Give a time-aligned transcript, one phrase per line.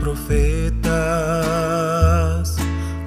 [0.00, 0.88] profetas,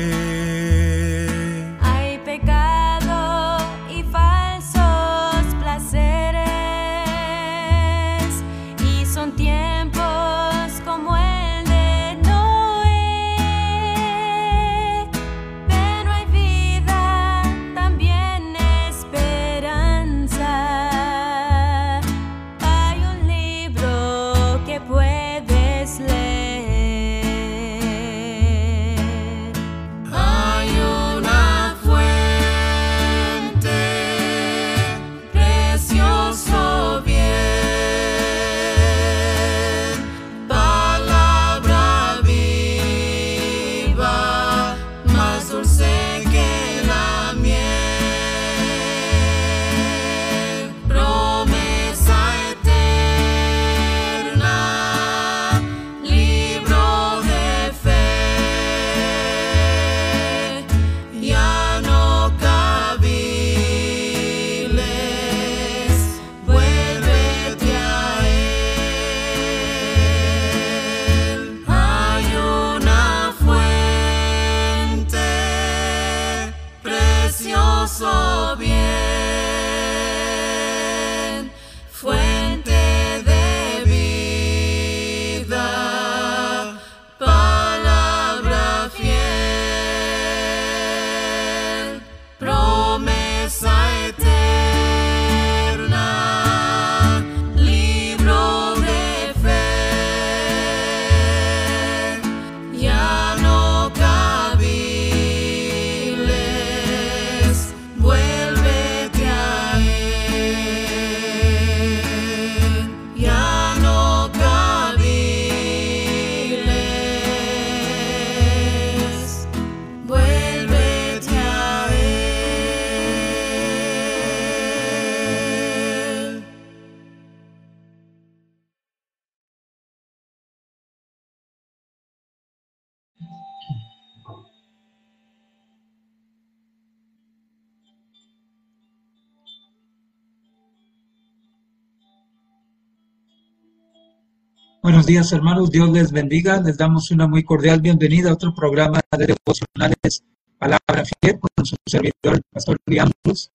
[144.84, 149.00] Buenos días hermanos, Dios les bendiga, les damos una muy cordial bienvenida a otro programa
[149.16, 150.22] de devocionales
[150.58, 153.50] Palabra Fiel con su servidor, el pastor Luis.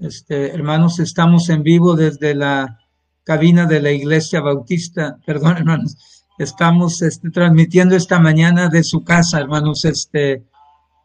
[0.00, 2.80] Este, hermanos, estamos en vivo desde la
[3.22, 5.96] cabina de la Iglesia Bautista, perdón hermanos,
[6.36, 10.42] estamos este, transmitiendo esta mañana de su casa, hermanos, este,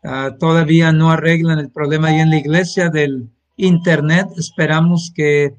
[0.03, 5.53] ah, todavía no arreglan el problema ahí en la iglesia del internet, esperamos que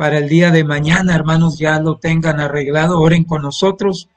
[0.00, 3.00] para el día de mañana, hermanos, ya lo tengan arreglado.
[3.00, 4.08] Oren con nosotros.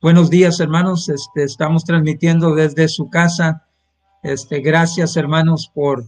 [0.00, 1.08] Buenos días, hermanos.
[1.08, 3.66] Este, estamos transmitiendo desde su casa.
[4.22, 6.04] Este, gracias, hermanos, por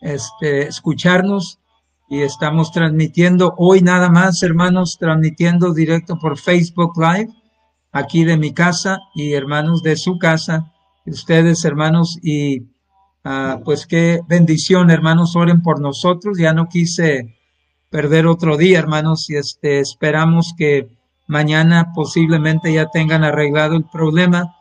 [0.00, 1.58] este, escucharnos.
[2.08, 7.34] Y estamos transmitiendo hoy nada más, hermanos, transmitiendo directo por Facebook Live,
[7.92, 10.72] aquí de mi casa y hermanos de su casa,
[11.04, 12.60] ustedes, hermanos, y
[13.26, 16.38] uh, pues qué bendición, hermanos, oren por nosotros.
[16.38, 17.33] Ya no quise
[17.94, 20.88] perder otro día, hermanos, y este, esperamos que
[21.28, 24.56] mañana posiblemente ya tengan arreglado el problema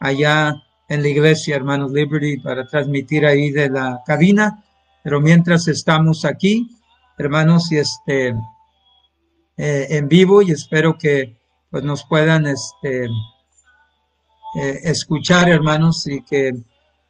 [0.00, 0.54] allá
[0.88, 4.64] en la iglesia, hermanos Liberty, para transmitir ahí de la cabina.
[5.04, 6.70] Pero mientras estamos aquí,
[7.18, 8.28] hermanos, y este,
[9.58, 11.36] eh, en vivo, y espero que
[11.70, 13.04] pues nos puedan este,
[14.54, 16.54] eh, escuchar, hermanos, y que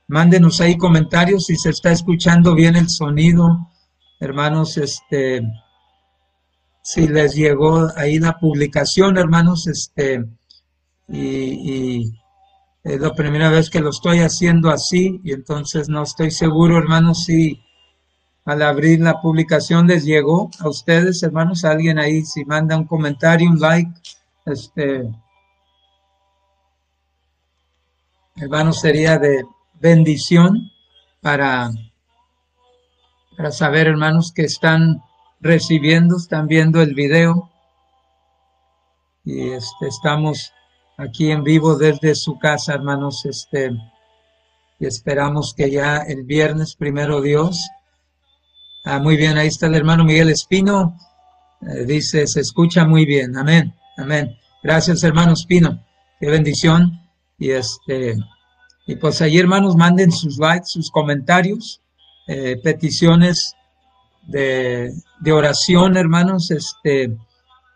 [0.08, 3.69] mándenos ahí comentarios si se está escuchando bien el sonido
[4.20, 5.42] hermanos, este,
[6.82, 10.26] si les llegó ahí la publicación, hermanos, este,
[11.08, 12.12] y,
[12.82, 17.24] es la primera vez que lo estoy haciendo así, y entonces no estoy seguro, hermanos,
[17.24, 17.62] si
[18.44, 23.50] al abrir la publicación les llegó a ustedes, hermanos, alguien ahí, si manda un comentario,
[23.50, 23.92] un like,
[24.46, 25.10] este,
[28.36, 29.44] hermanos, sería de
[29.78, 30.70] bendición
[31.20, 31.70] para
[33.36, 35.02] para saber, hermanos, que están
[35.40, 37.50] recibiendo, están viendo el video.
[39.24, 40.52] Y este, estamos
[40.98, 43.70] aquí en vivo desde su casa, hermanos, este,
[44.78, 47.68] y esperamos que ya el viernes, primero Dios.
[48.84, 50.96] Ah, muy bien, ahí está el hermano Miguel Espino.
[51.62, 53.36] Eh, dice, se escucha muy bien.
[53.36, 54.36] Amén, amén.
[54.62, 55.84] Gracias, hermano Espino.
[56.18, 56.98] Qué bendición.
[57.38, 58.16] Y este,
[58.86, 61.80] y pues ahí, hermanos, manden sus likes, sus comentarios.
[62.26, 63.54] Eh, peticiones
[64.26, 64.92] de,
[65.32, 67.16] oración, hermanos, este,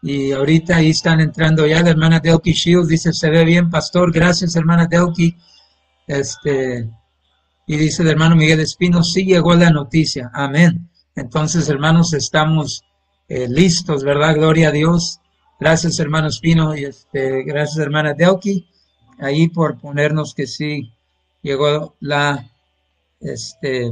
[0.02, 4.12] y ahorita ahí están entrando ya la hermana Delki Shields, dice, se ve bien, pastor,
[4.12, 5.36] gracias, hermana Delki,
[6.06, 6.88] este,
[7.66, 10.88] y dice el hermano Miguel Espino, sí llegó la noticia, amén.
[11.16, 12.82] Entonces, hermanos, estamos
[13.28, 14.34] eh, listos, ¿verdad?
[14.34, 15.20] Gloria a Dios.
[15.58, 18.68] Gracias, hermano Espino, y este, gracias, hermana Delki,
[19.18, 20.92] ahí por ponernos que sí
[21.42, 22.50] llegó la,
[23.20, 23.90] este,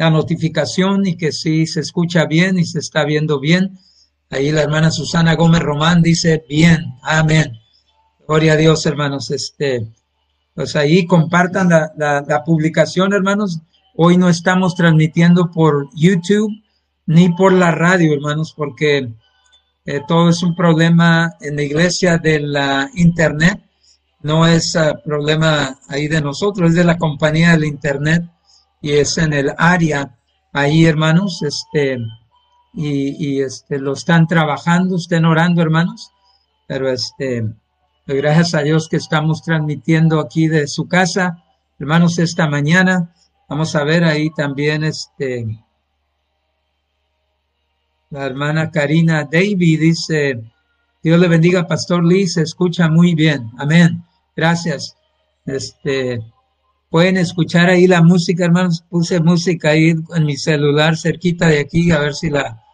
[0.00, 3.78] la notificación y que si se escucha bien y se está viendo bien.
[4.30, 7.52] Ahí la hermana Susana Gómez Román dice bien, amén.
[8.26, 9.30] Gloria a Dios, hermanos.
[9.30, 9.86] Este,
[10.54, 11.92] pues ahí compartan la,
[12.26, 13.60] la, publicación, hermanos.
[13.94, 16.50] Hoy no estamos transmitiendo por YouTube
[17.04, 19.06] ni por la radio, hermanos, porque
[19.84, 23.60] eh, todo es un problema en la iglesia de la internet.
[24.22, 28.24] No es uh, problema ahí de nosotros, es de la compañía del internet
[28.80, 30.16] y es en el área.
[30.52, 31.98] Ahí, hermanos, este,
[32.74, 36.12] y, este, lo están trabajando, estén orando, hermanos,
[36.66, 37.44] pero este,
[38.06, 41.44] gracias a Dios que estamos transmitiendo aquí de su casa,
[41.78, 43.12] hermanos, esta mañana,
[43.48, 45.46] vamos a ver ahí también, este,
[48.10, 50.40] la hermana Karina Davy dice,
[51.02, 54.04] Dios le bendiga, Pastor Lee, se escucha muy bien, amén,
[54.36, 54.96] gracias,
[55.46, 56.20] este,
[56.90, 58.84] Pueden escuchar ahí la música, hermanos.
[58.90, 62.64] Puse música ahí en mi celular cerquita de aquí, a ver si la,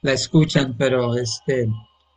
[0.00, 0.74] la escuchan.
[0.78, 1.68] Pero este,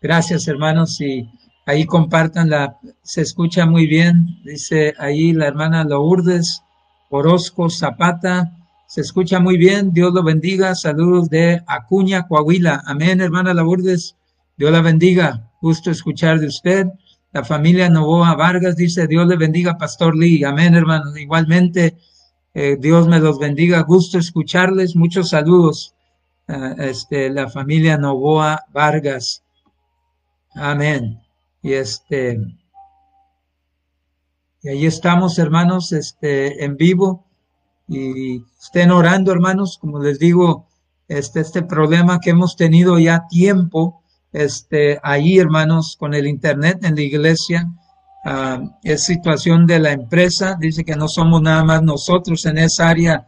[0.01, 1.01] gracias, hermanos.
[1.01, 1.29] Y
[1.65, 4.39] ahí compartan la, se escucha muy bien.
[4.45, 6.63] Dice ahí la hermana Lourdes
[7.09, 8.55] Orozco Zapata.
[8.87, 9.91] Se escucha muy bien.
[9.91, 10.73] Dios lo bendiga.
[10.75, 12.83] Saludos de Acuña, Coahuila.
[12.85, 14.15] Amén, hermana Lourdes.
[14.55, 15.51] Dios la bendiga.
[15.61, 16.87] Gusto escuchar de usted.
[17.33, 20.43] La familia Novoa Vargas dice, Dios le bendiga, Pastor Lee.
[20.43, 21.17] Amén, hermanos.
[21.17, 21.97] Igualmente,
[22.53, 23.81] eh, Dios me los bendiga.
[23.81, 24.95] Gusto escucharles.
[24.95, 25.95] Muchos saludos.
[26.47, 29.43] Uh, este, la familia Novoa Vargas.
[30.53, 31.23] Amén.
[31.63, 32.37] Y este,
[34.61, 37.25] y ahí estamos, hermanos, este, en vivo.
[37.87, 40.67] Y estén orando, hermanos, como les digo,
[41.07, 44.02] este, este problema que hemos tenido ya tiempo
[44.33, 47.71] este, ahí, hermanos, con el Internet en la iglesia.
[48.25, 50.57] Ah, es situación de la empresa.
[50.59, 53.27] Dice que no somos nada más nosotros en esa área.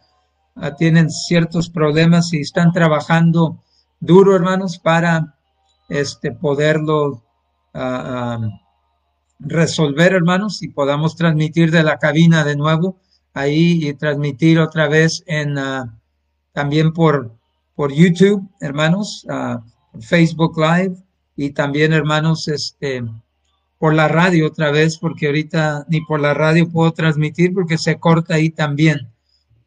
[0.56, 3.64] Ah, tienen ciertos problemas y están trabajando
[4.00, 5.36] duro, hermanos, para
[5.90, 7.24] este, poderlo
[7.76, 8.40] ah,
[9.38, 13.00] resolver, hermanos, y podamos transmitir de la cabina de nuevo
[13.34, 15.56] ahí y transmitir otra vez en
[16.54, 17.36] también por,
[17.76, 19.28] por YouTube, hermanos
[20.02, 20.96] Facebook Live
[21.36, 23.04] y también, hermanos, este,
[23.78, 28.00] por la radio otra vez, porque ahorita ni por la radio puedo transmitir porque se
[28.00, 29.12] corta ahí también.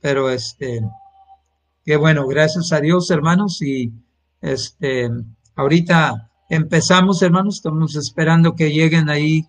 [0.00, 0.80] Pero este,
[1.84, 3.92] qué bueno, gracias a Dios, hermanos, y
[4.40, 5.10] este,
[5.54, 9.46] ahorita empezamos, hermanos, estamos esperando que lleguen ahí,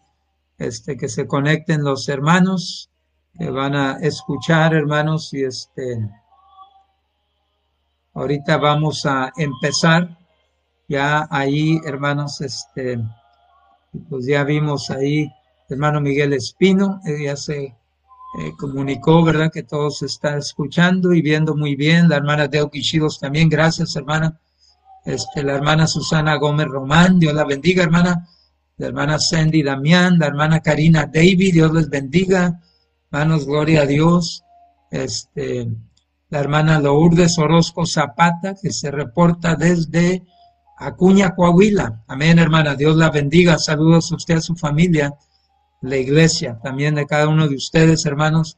[0.58, 2.90] este, que se conecten los hermanos,
[3.38, 6.10] que van a escuchar, hermanos, y este,
[8.14, 10.19] ahorita vamos a empezar
[10.90, 13.00] ya ahí, hermanos, este,
[14.10, 15.32] pues ya vimos ahí,
[15.70, 17.76] hermano Miguel Espino, ya se
[18.38, 19.52] eh, comunicó, ¿verdad?
[19.52, 22.10] Que todos están escuchando y viendo muy bien.
[22.10, 24.40] La hermana Deo Quichidos también, gracias, hermana.
[25.06, 28.28] Este, la hermana Susana Gómez Román, Dios la bendiga, hermana.
[28.78, 32.62] La hermana Sandy Damián, la hermana Karina David, Dios les bendiga.
[33.12, 34.44] Hermanos, gloria a Dios.
[34.92, 35.68] Este,
[36.30, 40.24] la hermana Lourdes Orozco Zapata, que se reporta desde
[40.80, 42.04] Acuña, Coahuila.
[42.08, 42.74] Amén, hermana.
[42.74, 43.58] Dios la bendiga.
[43.58, 45.14] Saludos a usted, a su familia,
[45.82, 48.58] la iglesia, también de cada uno de ustedes, hermanos.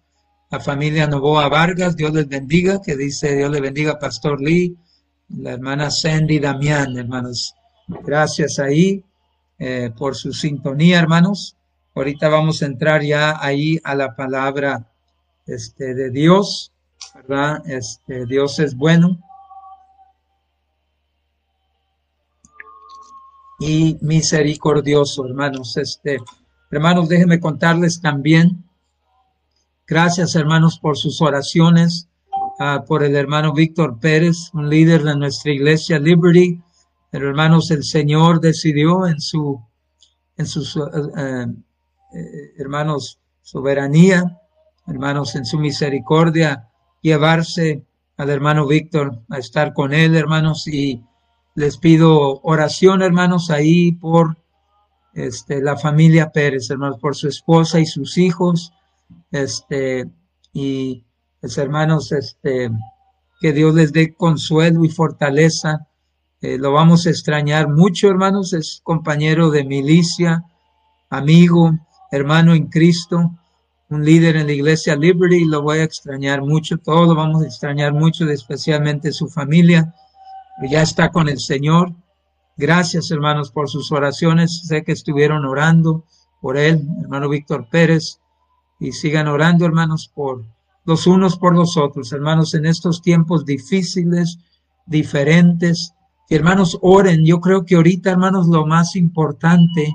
[0.52, 4.78] La familia Novoa Vargas, Dios les bendiga, que dice Dios le bendiga, Pastor Lee,
[5.30, 7.56] la hermana Sandy Damián, hermanos.
[7.88, 9.04] Gracias ahí
[9.58, 11.56] eh, por su sintonía, hermanos.
[11.96, 14.88] Ahorita vamos a entrar ya ahí a la palabra
[15.48, 16.72] este, de Dios,
[17.16, 17.64] ¿verdad?
[17.66, 19.20] Este, Dios es bueno.
[23.62, 25.78] Y misericordioso, hermanos.
[25.78, 26.18] Este,
[26.72, 28.66] hermanos, déjenme contarles también.
[29.86, 32.10] Gracias, hermanos, por sus oraciones,
[32.60, 36.60] uh, por el hermano Víctor Pérez, un líder de nuestra iglesia Liberty.
[37.12, 39.62] Pero, hermanos, el Señor decidió en su,
[40.38, 41.56] en sus, uh, uh,
[42.58, 44.40] hermanos, soberanía,
[44.88, 46.68] hermanos, en su misericordia,
[47.02, 47.86] llevarse
[48.18, 51.04] al hermano Víctor a estar con él, hermanos, y
[51.56, 54.38] les pido oración, hermanos, ahí por
[55.14, 58.74] este, la familia Pérez, hermanos, por su esposa y sus hijos,
[59.32, 60.10] este,
[60.54, 61.04] y
[61.42, 62.72] los hermanos, este,
[63.40, 65.88] que Dios les dé consuelo y fortaleza.
[66.42, 70.46] Eh, lo vamos a extrañar mucho, hermanos, es compañero de milicia,
[71.10, 71.72] amigo,
[72.12, 73.32] hermano en Cristo,
[73.90, 77.46] un líder en la iglesia Liberty, lo voy a extrañar mucho, todo lo vamos a
[77.46, 79.94] extrañar mucho, especialmente su familia
[80.70, 81.94] ya está con el Señor.
[82.58, 84.62] Gracias, hermanos, por sus oraciones.
[84.68, 86.06] Sé que estuvieron orando
[86.42, 88.20] por él, hermano Víctor Pérez,
[88.80, 90.44] y sigan orando, hermanos, por
[90.86, 94.40] los unos por los otros, hermanos, en estos tiempos difíciles,
[94.86, 95.94] diferentes.
[96.30, 97.26] hermanos, oren.
[97.26, 99.94] Yo creo que ahorita, hermanos, lo más importante,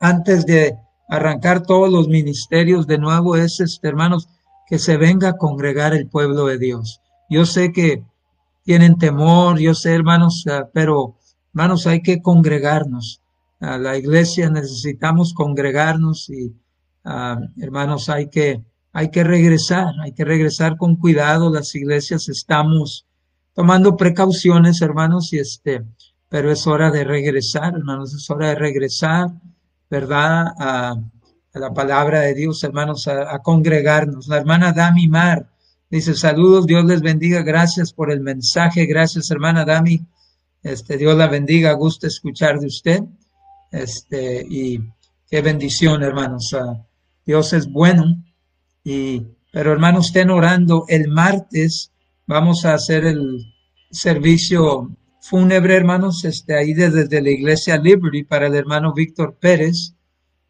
[0.00, 0.76] antes de
[1.08, 4.28] arrancar todos los ministerios de nuevo, es, este, hermanos,
[4.66, 7.00] que se venga a congregar el pueblo de Dios.
[7.30, 8.02] Yo sé que
[8.62, 11.16] tienen temor, yo sé, hermanos, ah, pero
[11.52, 13.20] hermanos, hay que congregarnos.
[13.60, 16.54] A la iglesia necesitamos congregarnos y
[17.04, 21.52] ah, hermanos, hay que, hay que regresar, hay que regresar con cuidado.
[21.52, 23.06] Las iglesias estamos
[23.54, 25.84] tomando precauciones, hermanos, y este,
[26.28, 29.28] pero es hora de regresar, hermanos, es hora de regresar,
[29.90, 30.46] ¿verdad?
[30.58, 30.96] A,
[31.54, 34.26] la palabra de Dios, hermanos, a, congregarnos.
[34.26, 35.51] La hermana Dami Mar
[35.92, 40.00] Dice, saludos, Dios les bendiga, gracias por el mensaje, gracias hermana Dami,
[40.62, 43.02] este, Dios la bendiga, gusto escuchar de usted,
[43.70, 44.80] este, y
[45.30, 46.82] qué bendición, hermanos, ah,
[47.26, 48.24] Dios es bueno,
[48.82, 49.22] y,
[49.52, 51.92] pero hermanos, estén orando, el martes
[52.26, 53.44] vamos a hacer el
[53.90, 59.92] servicio fúnebre, hermanos, este, ahí desde, la iglesia Liberty para el hermano Víctor Pérez,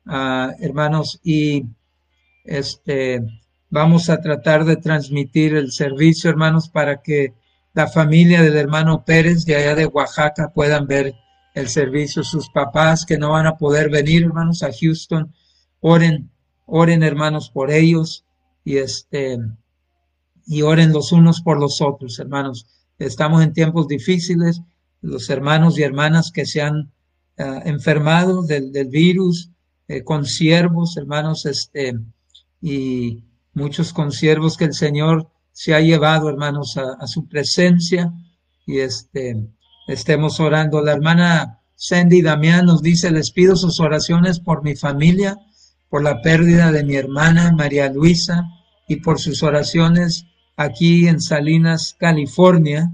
[0.07, 1.65] uh, hermanos, y
[2.45, 3.42] este,
[3.73, 7.33] Vamos a tratar de transmitir el servicio, hermanos, para que
[7.73, 11.15] la familia del hermano Pérez de allá de Oaxaca puedan ver
[11.55, 12.23] el servicio.
[12.23, 15.33] Sus papás que no van a poder venir, hermanos, a Houston,
[15.81, 16.31] oren,
[16.67, 18.27] oren, hermanos, por ellos
[18.63, 19.39] y este
[20.47, 22.67] y oren los unos por los otros, hermanos.
[22.99, 24.61] Estamos en tiempos difíciles.
[25.01, 26.93] Los hermanos y hermanas que se han
[27.39, 29.49] uh, enfermado del, del virus,
[29.89, 31.99] eh, con siervos, hermanos, este,
[32.61, 38.13] y muchos consiervos que el Señor se ha llevado, hermanos, a, su presencia
[38.67, 39.37] y este,
[39.87, 40.83] estemos orando.
[40.83, 45.37] La hermana Sandy Damián nos dice, les pido sus oraciones por mi familia,
[45.89, 48.45] por la pérdida de mi hermana María Luisa
[48.89, 50.25] y por sus oraciones
[50.57, 52.91] aquí en Salinas, California.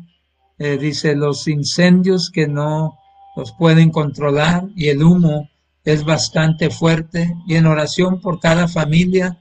[0.58, 2.98] Eh, dice, los incendios que no
[3.36, 5.48] los pueden controlar y el humo
[5.84, 9.38] es bastante fuerte y en oración por cada familia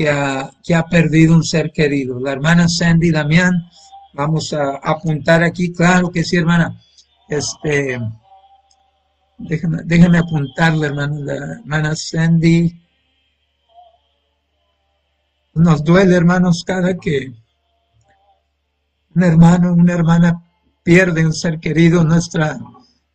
[0.00, 2.18] que ha, perdido un ser querido.
[2.18, 3.52] La hermana Sandy Damián,
[4.14, 6.80] vamos a apuntar aquí, claro que sí, hermana.
[7.28, 8.00] este,
[9.36, 12.80] déjame, déjame apuntarle, hermano, la hermana Sandy.
[15.52, 17.34] Nos duele, hermanos, cada que
[19.14, 20.42] un hermano, una hermana
[20.82, 22.58] pierde un ser querido, nuestra,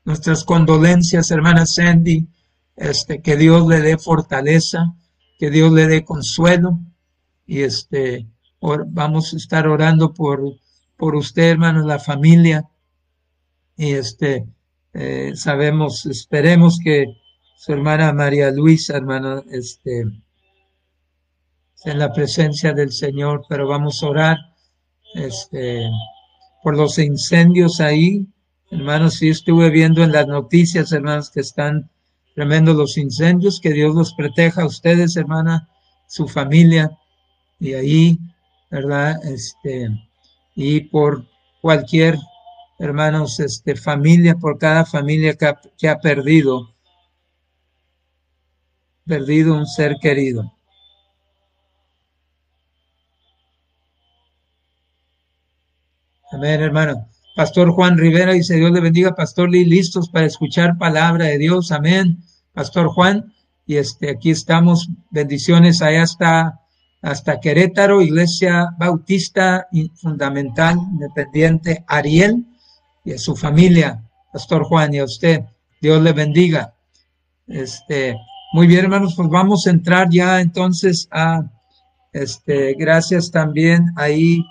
[0.04, 2.28] nuestras condolencias, hermana Sandy,
[2.76, 4.94] este, que Dios le dé fortaleza,
[5.38, 6.80] que Dios le dé consuelo,
[7.46, 8.28] y este,
[8.88, 10.42] vamos a estar orando por,
[10.98, 12.68] por usted, hermano, la familia,
[13.78, 14.46] y este,
[14.94, 17.06] eh, sabemos, esperemos que
[17.58, 20.06] su hermana María Luisa, hermano, este,
[21.86, 24.38] en la presencia del Señor, pero vamos a orar
[25.14, 25.84] este,
[26.64, 28.28] por los incendios ahí.
[28.72, 31.92] Hermanos, sí estuve viendo en las noticias, hermanos, que están
[32.36, 35.70] tremendos los incendios, que Dios los proteja a ustedes, hermana,
[36.08, 36.92] su familia,
[37.60, 38.20] y ahí,
[38.70, 39.26] ¿verdad?
[39.26, 39.90] Este,
[40.54, 41.26] y por
[41.62, 42.18] cualquier,
[42.78, 46.76] hermanos, este, familia, por cada familia que ha, que ha perdido,
[49.06, 50.52] perdido un ser querido.
[56.32, 57.08] Amén, hermano.
[57.36, 61.74] Pastor Juan Rivera dice, Dios le bendiga, Pastor Lee, listos para escuchar palabra de Dios.
[61.74, 62.24] Amén.
[62.54, 63.34] Pastor Juan,
[63.66, 66.62] y este, aquí estamos, bendiciones allá hasta,
[67.02, 72.46] hasta Querétaro, Iglesia Bautista Fundamental Independiente Ariel,
[73.04, 74.02] y a su familia,
[74.32, 75.42] Pastor Juan, y a usted,
[75.82, 76.74] Dios le bendiga.
[77.48, 78.16] Este,
[78.54, 81.44] muy bien, hermanos, pues vamos a entrar ya entonces a,
[82.14, 84.42] este, gracias también ahí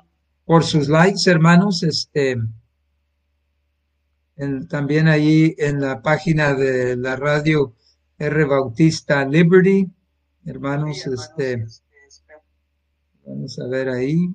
[0.45, 1.83] por sus likes, hermanos.
[1.83, 2.37] Este,
[4.69, 7.75] también ahí en la página de la radio
[8.19, 8.45] R.
[8.45, 9.89] Bautista Liberty,
[10.45, 11.67] hermanos, este,
[13.25, 14.29] vamos a ver ahí.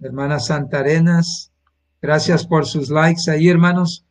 [0.00, 1.52] Hermana Santa Arenas,
[2.00, 4.04] gracias por sus likes ahí, hermanos,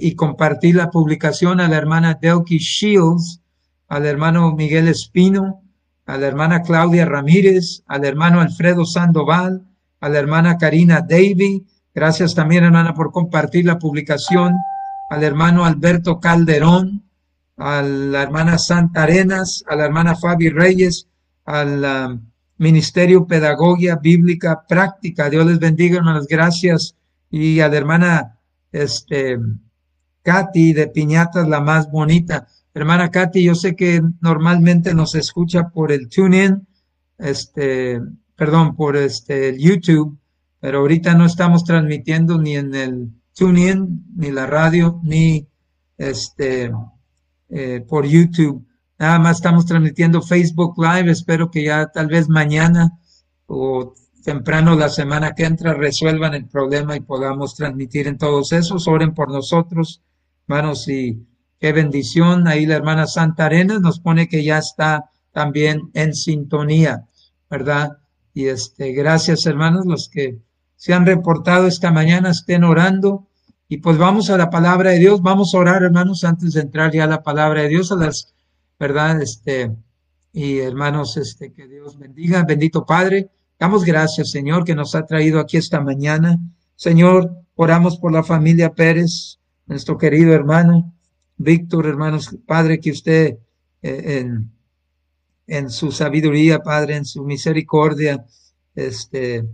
[0.00, 3.40] y compartir la publicación a la hermana Delky Shields,
[3.88, 5.62] al hermano Miguel Espino,
[6.06, 9.66] a la hermana Claudia Ramírez, al hermano Alfredo Sandoval,
[10.00, 11.66] a la hermana Karina Davy.
[11.94, 14.56] Gracias también, hermana, por compartir la publicación.
[15.10, 17.04] Al hermano Alberto Calderón,
[17.56, 21.06] a la hermana Santa Arenas, a la hermana Fabi Reyes,
[21.44, 25.30] al um, Ministerio Pedagogía Bíblica Práctica.
[25.30, 26.26] Dios les bendiga, hermanas.
[26.28, 26.96] Gracias.
[27.30, 28.38] Y a la hermana
[28.72, 29.38] este,
[30.22, 32.48] Katy de Piñatas, la más bonita.
[32.72, 36.66] Hermana Katy, yo sé que normalmente nos escucha por el TuneIn,
[37.18, 38.00] este,
[38.34, 40.18] perdón, por este el YouTube,
[40.64, 45.46] pero ahorita no estamos transmitiendo ni en el TuneIn, ni la radio, ni
[45.98, 46.72] este
[47.50, 48.66] eh, por YouTube.
[48.98, 51.10] Nada más estamos transmitiendo Facebook Live.
[51.10, 52.98] Espero que ya tal vez mañana
[53.44, 53.92] o
[54.24, 58.88] temprano la semana que entra resuelvan el problema y podamos transmitir en todos esos.
[58.88, 60.00] Oren por nosotros,
[60.48, 61.26] hermanos, y
[61.60, 62.48] qué bendición.
[62.48, 67.04] Ahí la hermana Santa Arena nos pone que ya está también en sintonía,
[67.50, 67.98] ¿verdad?
[68.32, 70.38] Y este, gracias hermanos, los que
[70.76, 73.28] se han reportado esta mañana estén orando.
[73.68, 76.92] Y pues vamos a la palabra de Dios, vamos a orar hermanos antes de entrar
[76.92, 78.34] ya a la palabra de Dios, a las,
[78.78, 79.20] ¿verdad?
[79.22, 79.74] Este,
[80.32, 83.30] y hermanos, este, que Dios bendiga, bendito Padre.
[83.58, 86.38] Damos gracias, Señor, que nos ha traído aquí esta mañana.
[86.76, 90.94] Señor, oramos por la familia Pérez, nuestro querido hermano
[91.36, 93.38] Víctor, hermanos, Padre, que usted
[93.82, 94.52] eh, en,
[95.46, 98.24] en su sabiduría, Padre, en su misericordia,
[98.74, 99.44] este,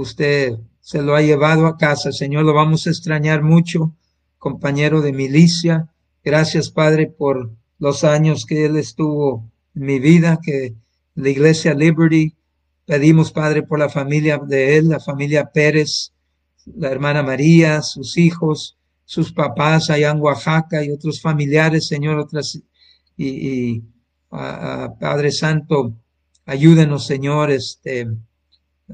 [0.00, 2.12] usted se lo ha llevado a casa.
[2.12, 3.94] Señor, lo vamos a extrañar mucho,
[4.38, 5.88] compañero de milicia.
[6.24, 10.74] Gracias, Padre, por los años que él estuvo en mi vida, que
[11.14, 12.34] la iglesia Liberty,
[12.86, 16.12] pedimos, Padre, por la familia de él, la familia Pérez,
[16.64, 22.60] la hermana María, sus hijos, sus papás allá en Oaxaca y otros familiares, Señor, otras,
[23.16, 23.82] y
[24.30, 25.94] Padre Santo,
[26.44, 28.06] ayúdenos, Señor, este,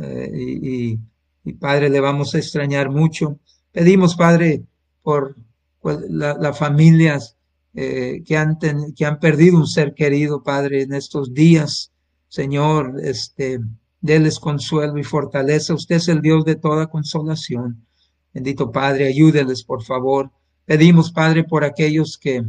[0.01, 0.99] eh,
[1.45, 3.39] y, Padre, le vamos a extrañar mucho.
[3.73, 4.65] Pedimos, Padre,
[5.03, 5.37] por
[5.83, 7.37] las la familias
[7.75, 8.59] eh, que, han
[8.97, 11.93] que han perdido un ser querido, Padre, en estos días.
[12.29, 13.61] Señor, este,
[14.01, 15.75] déles consuelo y fortaleza.
[15.75, 17.87] Usted es el Dios de toda consolación.
[18.33, 20.31] Bendito Padre, ayúdeles, por favor.
[20.65, 22.45] Pedimos, Padre, por aquellos que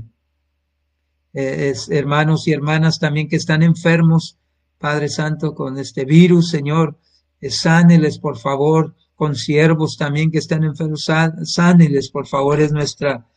[1.33, 4.37] eh, hermanos y hermanas también que están enfermos,
[4.77, 6.97] Padre Santo, con este virus, Señor,
[7.41, 11.05] sáneles, por favor, con siervos también que están enfermos,
[11.43, 13.27] sáneles, por favor, es nuestra,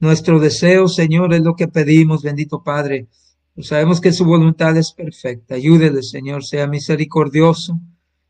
[0.00, 3.08] nuestro deseo, Señor, es lo que pedimos, bendito Padre.
[3.54, 5.56] Pues sabemos que su voluntad es perfecta.
[5.56, 7.80] Ayúdele, Señor, sea misericordioso.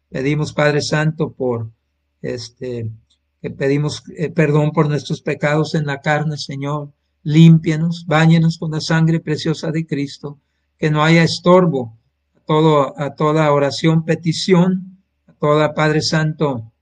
[0.09, 1.71] Pedimos, Padre Santo, por
[2.23, 2.91] este
[3.41, 6.93] que pedimos eh, perdón por nuestros pecados en la carne, Señor.
[7.23, 10.39] Límpianos, báñenos con la sangre preciosa de Cristo,
[10.79, 11.99] que no haya estorbo
[12.35, 14.98] a, todo, a toda oración, petición,
[15.39, 16.73] toda Padre Santo,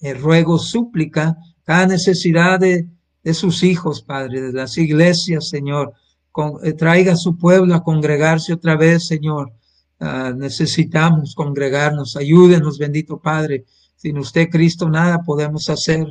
[0.00, 2.88] eh, ruego, súplica, cada necesidad de,
[3.32, 5.92] sus hijos, Padre, de las iglesias, Señor.
[6.32, 9.52] Con, eh, traiga a su pueblo a congregarse otra vez, Señor.
[10.00, 12.16] Uh, necesitamos congregarnos.
[12.16, 13.66] Ayúdenos, bendito Padre.
[13.96, 16.06] Sin usted, Cristo, nada podemos hacer.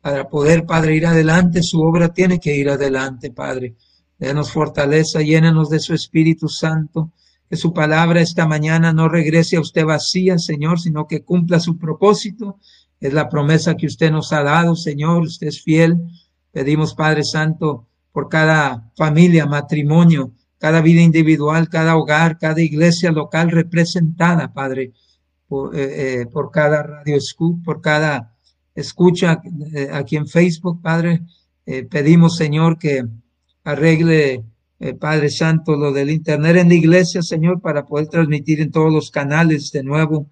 [0.00, 3.74] Para poder, Padre, ir adelante, su obra tiene que ir adelante, Padre.
[4.18, 7.10] Denos fortaleza, llénenos de su Espíritu Santo.
[7.52, 11.76] Que su palabra esta mañana no regrese a usted vacía, Señor, sino que cumpla su
[11.76, 12.58] propósito
[12.98, 15.24] es la promesa que usted nos ha dado, Señor.
[15.24, 15.98] Usted es fiel.
[16.50, 23.50] Pedimos, Padre Santo, por cada familia, matrimonio, cada vida individual, cada hogar, cada iglesia local
[23.50, 24.94] representada, Padre,
[25.46, 27.18] por, eh, eh, cada radio
[27.62, 28.34] por cada
[28.74, 29.42] escucha
[29.74, 31.20] eh, aquí en Facebook, Padre.
[31.90, 33.04] Pedimos, Señor, que
[33.62, 34.42] arregle,
[34.82, 38.92] eh, Padre Santo, lo del Internet en la iglesia, Señor, para poder transmitir en todos
[38.92, 40.26] los canales de nuevo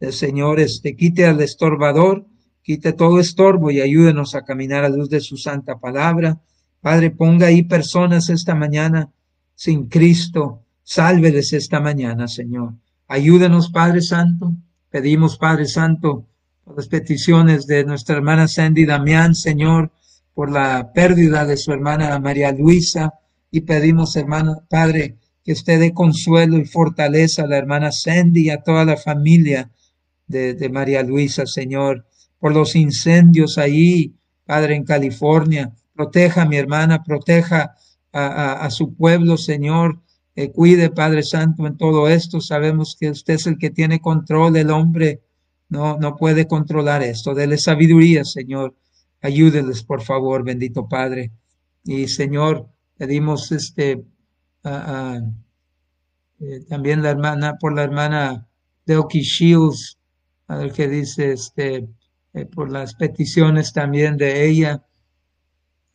[0.00, 2.26] el Señor este, quite al estorbador,
[2.62, 6.40] quite todo estorbo y ayúdenos a caminar a luz de su santa palabra.
[6.80, 9.12] Padre, ponga ahí personas esta mañana
[9.54, 10.64] sin Cristo.
[10.82, 12.74] Sálveles esta mañana, Señor.
[13.06, 14.52] Ayúdenos, Padre Santo.
[14.90, 16.26] Pedimos, Padre Santo,
[16.64, 19.92] por las peticiones de nuestra hermana Sandy Damián, Señor,
[20.34, 23.12] por la pérdida de su hermana María Luisa.
[23.52, 28.50] Y pedimos, hermano, Padre, que usted dé consuelo y fortaleza a la hermana Sandy y
[28.50, 29.70] a toda la familia
[30.26, 32.06] de, María Luisa, Señor,
[32.38, 34.14] por los incendios ahí,
[34.46, 35.70] Padre, en California.
[35.94, 37.74] Proteja a mi hermana, proteja
[38.12, 40.00] a su pueblo, Señor.
[40.34, 42.40] Eh, cuide, Padre Santo, en todo esto.
[42.40, 45.20] Sabemos que usted es el que tiene control, el hombre
[45.68, 47.34] no, no puede controlar esto.
[47.34, 48.74] Dele sabiduría, Señor.
[49.20, 51.32] Ayúdeles, por favor, bendito Padre.
[51.84, 52.66] Y, Señor,
[53.02, 54.04] pedimos este,
[54.62, 55.20] eh,
[56.68, 58.46] también la hermana, por la hermana
[58.86, 59.98] de Shields,
[60.46, 61.88] a ver qué dice, este,
[62.32, 64.86] eh, por las peticiones también de ella.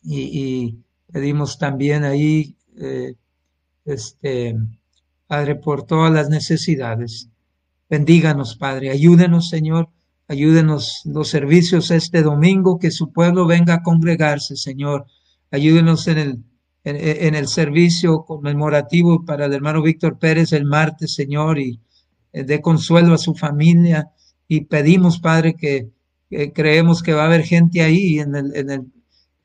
[0.02, 3.14] Y, y pedimos también ahí, eh,
[3.86, 4.54] este,
[5.26, 7.30] Padre, por todas las necesidades.
[7.88, 9.88] Bendíganos, Padre, ayúdenos, Señor,
[10.28, 15.06] ayúdenos los servicios este domingo, que su pueblo venga a congregarse, Señor.
[15.50, 16.44] Ayúdenos en el,
[16.84, 21.80] en, el servicio conmemorativo para el hermano Víctor Pérez el martes, Señor, y
[22.32, 24.10] eh, dé consuelo a su familia
[24.46, 25.90] y pedimos, Padre, que,
[26.54, 28.92] creemos que va a haber gente ahí en el,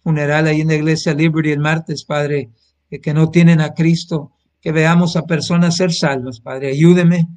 [0.04, 2.50] funeral, ahí en la iglesia Liberty el martes, Padre,
[2.90, 6.72] que, que, no tienen a Cristo, que veamos a personas ser salvas, Padre.
[6.72, 7.28] Ayúdeme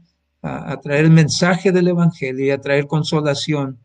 [0.42, 3.78] a, a traer el mensaje del Evangelio y a traer consolación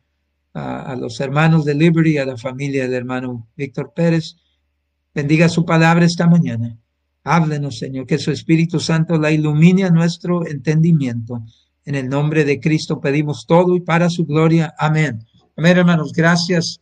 [0.54, 4.36] a, a, los hermanos de Liberty, a la familia del hermano Víctor Pérez.
[5.13, 6.78] Bendiga su palabra esta mañana.
[7.24, 11.43] Háblenos, Señor, que su Espíritu Santo la ilumine a nuestro entendimiento
[11.86, 14.74] en el nombre de Cristo pedimos todo y para su gloria.
[14.78, 15.26] Amén.
[15.58, 16.13] Amén, hermanos.
[16.13, 16.80] Gracias.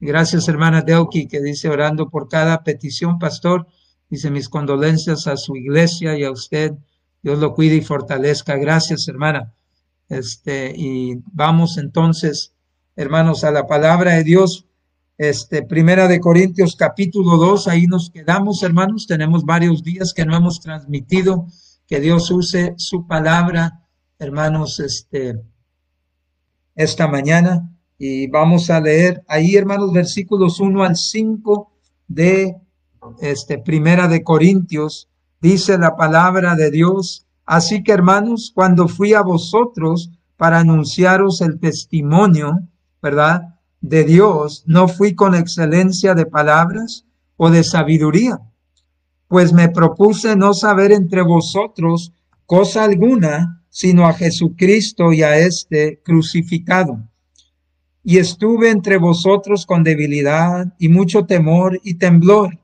[0.00, 3.66] Gracias, hermana Delki, que dice orando por cada petición, pastor.
[4.08, 6.72] Dice mis condolencias a su iglesia y a usted.
[7.22, 8.56] Dios lo cuide y fortalezca.
[8.56, 9.54] Gracias, hermana.
[10.08, 12.52] Este, y vamos entonces,
[12.96, 14.66] hermanos, a la palabra de Dios.
[15.22, 19.06] Este, primera de Corintios capítulo 2, ahí nos quedamos, hermanos.
[19.06, 21.46] Tenemos varios días que no hemos transmitido.
[21.86, 23.84] Que Dios use su palabra
[24.18, 25.38] hermanos, este,
[26.74, 31.70] esta mañana y vamos a leer ahí, hermanos, versículos 1 al 5
[32.08, 32.56] de
[33.20, 35.06] este, Primera de Corintios.
[35.38, 37.26] Dice la palabra de Dios.
[37.44, 42.58] Así que, hermanos, cuando fui a vosotros para anunciaros el testimonio,
[43.02, 43.49] ¿verdad?
[43.80, 48.40] De Dios, no fui con excelencia de palabras o de sabiduría,
[49.28, 52.12] pues me propuse no saber entre vosotros
[52.46, 57.08] cosa alguna sino a Jesucristo y a este crucificado.
[58.02, 62.58] Y estuve entre vosotros con debilidad y mucho temor y temblor.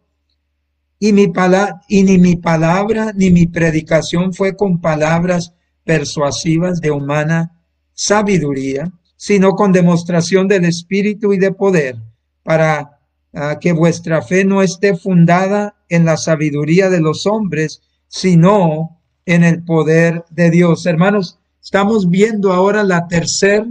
[0.98, 5.52] Y, mi pala y ni mi palabra ni mi predicación fue con palabras
[5.84, 11.96] persuasivas de humana sabiduría, sino con demostración del Espíritu y de poder,
[12.42, 13.00] para
[13.32, 19.42] uh, que vuestra fe no esté fundada en la sabiduría de los hombres, sino en
[19.42, 20.86] el poder de Dios.
[20.86, 23.66] Hermanos, estamos viendo ahora la tercera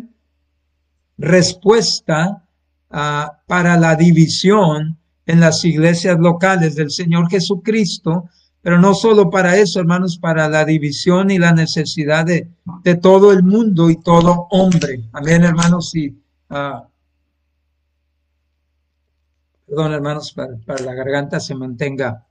[1.18, 2.44] respuesta
[2.92, 8.30] uh, para la división en las iglesias locales del Señor Jesucristo,
[8.66, 12.48] pero no solo para eso, hermanos, para la división y la necesidad de,
[12.84, 15.04] de todo el mundo y todo hombre.
[15.14, 16.10] Amén, hermanos, y
[16.50, 16.82] uh,
[19.68, 22.26] perdón hermanos, para, la garganta se mantenga.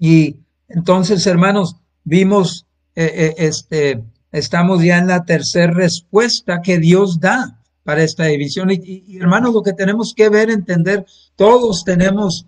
[0.00, 7.20] Y entonces, hermanos, vimos, eh, eh, este, estamos ya en la tercera respuesta que Dios
[7.20, 8.72] da para esta división.
[8.72, 12.44] Y, y, hermanos, lo que tenemos que ver, entender, todos tenemos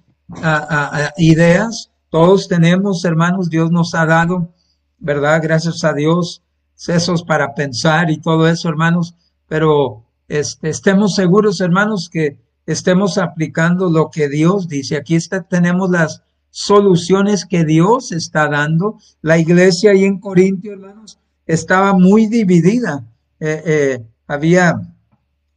[1.18, 4.52] ideas, todos tenemos, hermanos, Dios nos ha dado,
[4.98, 5.40] ¿verdad?
[5.42, 6.42] Gracias a Dios,
[6.74, 9.14] sesos para pensar y todo eso, hermanos,
[9.48, 14.96] pero este, estemos seguros, hermanos, que estemos aplicando lo que Dios dice.
[14.96, 18.98] Aquí está, tenemos las soluciones que Dios está dando.
[19.22, 23.06] La iglesia ahí en Corintio, hermanos, estaba muy dividida.
[23.38, 24.80] Eh, eh, había,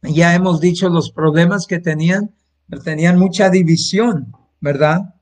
[0.02, 2.32] ya hemos dicho, los problemas que tenían,
[2.84, 5.13] tenían mucha división, ¿verdad?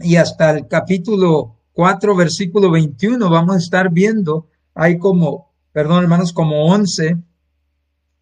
[0.00, 6.32] Y hasta el capítulo 4, versículo 21, vamos a estar viendo, hay como, perdón hermanos,
[6.32, 7.18] como 11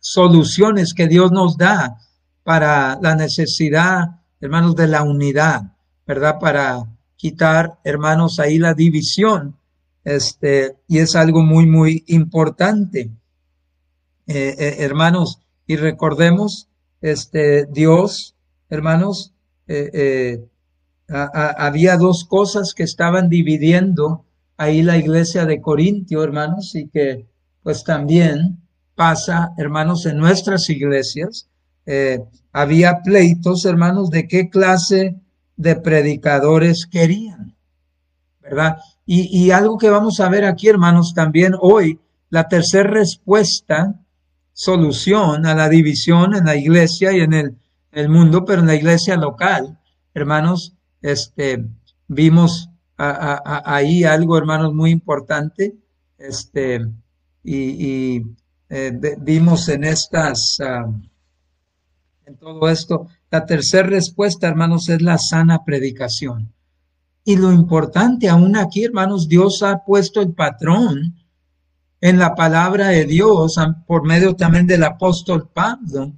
[0.01, 1.99] soluciones que Dios nos da
[2.43, 5.75] para la necesidad, hermanos, de la unidad,
[6.07, 6.39] ¿verdad?
[6.39, 6.85] Para
[7.17, 9.57] quitar, hermanos, ahí la división.
[10.05, 13.11] Este, y es algo muy, muy importante.
[14.27, 16.69] Eh, eh, hermanos, y recordemos,
[17.01, 18.35] este, Dios,
[18.71, 19.35] hermanos,
[19.67, 20.49] eh,
[21.09, 24.25] había dos cosas que estaban dividiendo
[24.57, 27.27] ahí la iglesia de Corintio, hermanos, y que
[27.63, 28.59] pues también
[28.95, 31.49] pasa, hermanos, en nuestras iglesias.
[32.53, 35.17] había pleitos, hermanos, de qué clase
[35.57, 37.57] de predicadores querían,
[38.41, 38.79] ¿verdad?
[39.07, 43.95] Y, algo que vamos a ver aquí, hermanos, también hoy, la tercera respuesta,
[44.53, 47.57] solución a la división en la iglesia y en
[47.93, 49.79] el mundo, pero en la iglesia local,
[50.13, 51.65] hermanos, este,
[52.07, 55.77] vimos ahí algo, hermanos, muy importante,
[56.19, 56.81] este,
[57.45, 58.23] y,
[58.69, 60.93] eh, vimos en estas, uh,
[62.27, 66.53] en todo esto, la tercera respuesta, hermanos, es la sana predicación.
[67.25, 71.15] Y lo importante aún aquí, hermanos, Dios ha puesto el patrón
[72.01, 73.57] en la palabra de Dios
[73.87, 76.13] por medio también del apóstol Pablo.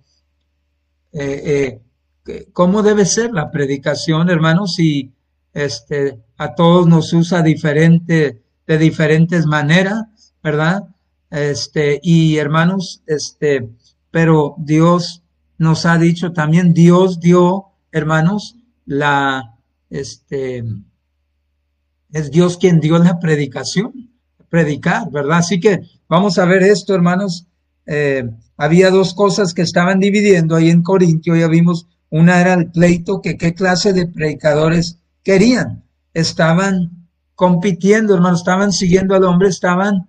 [1.12, 1.80] Eh, eh,
[2.52, 4.78] ¿Cómo debe ser la predicación, hermanos?
[4.78, 5.12] Y
[5.52, 10.04] este, a todos nos usa diferente, de diferentes maneras,
[10.42, 10.84] ¿verdad?
[11.30, 13.68] Este, y hermanos, este,
[14.10, 15.22] pero Dios
[15.58, 19.56] nos ha dicho también, Dios dio, hermanos, la,
[19.90, 20.64] este,
[22.12, 24.10] es Dios quien dio la predicación,
[24.48, 25.38] predicar, ¿verdad?
[25.38, 27.46] Así que vamos a ver esto, hermanos.
[27.86, 32.70] Eh, había dos cosas que estaban dividiendo ahí en Corintio, ya vimos, una era el
[32.70, 35.85] pleito, que qué clase de predicadores querían.
[36.12, 40.09] Estaban compitiendo, hermanos, estaban siguiendo al hombre, estaban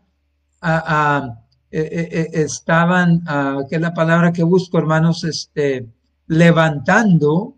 [1.73, 3.23] eh, eh, eh, estaban,
[3.69, 5.87] que es la palabra que busco, hermanos, este,
[6.27, 7.55] levantando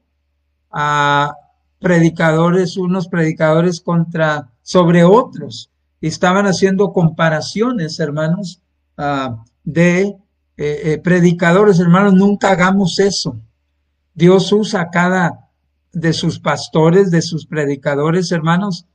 [0.72, 1.36] a
[1.80, 5.70] predicadores, unos predicadores contra, sobre otros.
[6.00, 8.62] Y estaban haciendo comparaciones, hermanos,
[8.98, 10.18] uh, de
[11.04, 11.80] predicadores.
[11.80, 13.38] Hermanos, nunca hagamos eso.
[14.14, 15.50] Dios usa cada
[15.92, 18.86] de sus pastores, de sus predicadores, hermanos,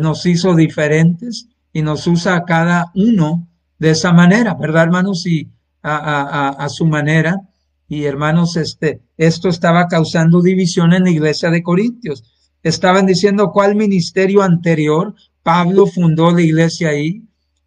[0.00, 5.26] nos hizo diferentes y nos usa a cada uno de esa manera, ¿verdad, hermanos?
[5.26, 5.48] Y
[5.82, 7.40] a, a, su manera.
[7.88, 12.24] Y hermanos, este, esto estaba causando división en la iglesia de Corintios.
[12.62, 15.14] Estaban diciendo cuál ministerio anterior.
[15.42, 17.22] Pablo fundó la iglesia ahí.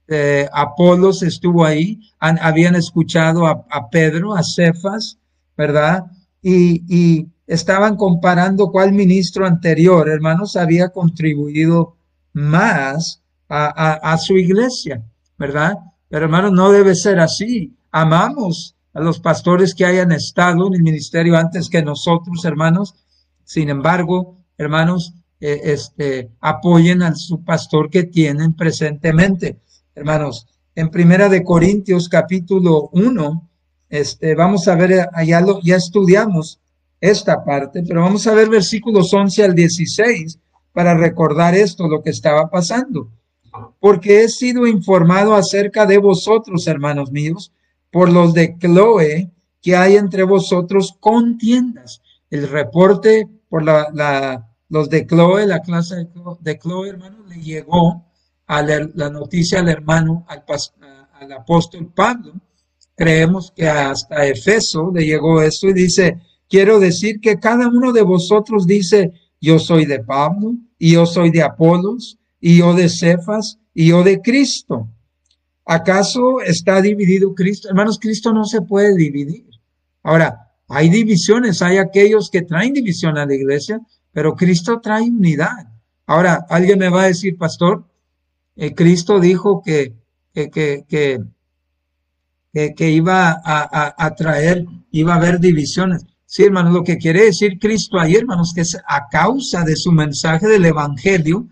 [0.07, 1.99] Eh, Apolos estuvo ahí.
[2.19, 5.17] habían escuchado a, a, Pedro, a Cefas,
[5.57, 6.05] ¿verdad?
[6.41, 11.95] Y, y estaban comparando cuál ministro anterior, hermanos, había contribuido
[12.33, 15.03] más a, a su iglesia,
[15.37, 15.75] ¿verdad?
[16.09, 17.75] Pero hermanos, no debe ser así.
[17.91, 22.95] Amamos a los pastores que hayan estado en el ministerio antes que nosotros, hermanos.
[23.43, 29.59] Sin embargo, hermanos, eh, este, apoyen a su pastor que tienen presentemente.
[29.95, 33.49] Hermanos, en Primera de Corintios capítulo 1,
[33.91, 36.59] este, vamos a ver, allá lo, ya estudiamos
[36.99, 40.39] esta parte, pero vamos a ver versículos 11 al 16
[40.73, 43.09] para recordar esto, lo que estaba pasando
[43.79, 47.51] porque he sido informado acerca de vosotros, hermanos míos,
[47.91, 52.01] por los de Chloe, que hay entre vosotros contiendas.
[52.29, 56.07] El reporte por la, los de Chloe, la clase
[56.39, 58.05] de Chloe, hermano, le llegó
[58.47, 60.43] a la, noticia al hermano, al,
[61.13, 62.33] al apóstol Pablo.
[63.01, 68.03] Creemos que hasta Efeso le llegó esto y dice, quiero decir que cada uno de
[68.03, 69.11] vosotros dice,
[69.41, 74.03] yo soy de Pablo y yo soy de Apolos y yo de Cefas y yo
[74.03, 74.87] de Cristo.
[75.65, 77.69] ¿Acaso está dividido Cristo?
[77.69, 79.47] Hermanos, Cristo no se puede dividir.
[80.03, 83.81] Ahora, Hay divisiones, hay aquellos que traen división a la iglesia,
[84.13, 85.67] pero Cristo trae unidad.
[86.05, 87.83] Ahora, alguien me va a decir, pastor,
[88.55, 89.95] eh, Cristo dijo que,
[90.33, 91.19] que, que, que,
[92.53, 96.05] iba a, a, traer, iba a haber divisiones.
[96.25, 99.91] Sí, hermanos, lo que quiere decir Cristo ahí, hermanos, que es a causa de su
[99.91, 101.47] mensaje del Evangelio,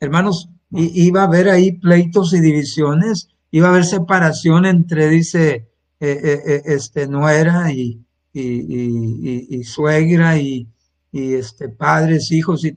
[0.00, 5.68] hermanos, iba a haber ahí pleitos y divisiones, iba a haber separación entre, dice,
[6.00, 10.68] eh, eh, este, nuera y, y, suegra y,
[11.12, 12.64] este, padres, hijos.
[12.64, 12.76] Y,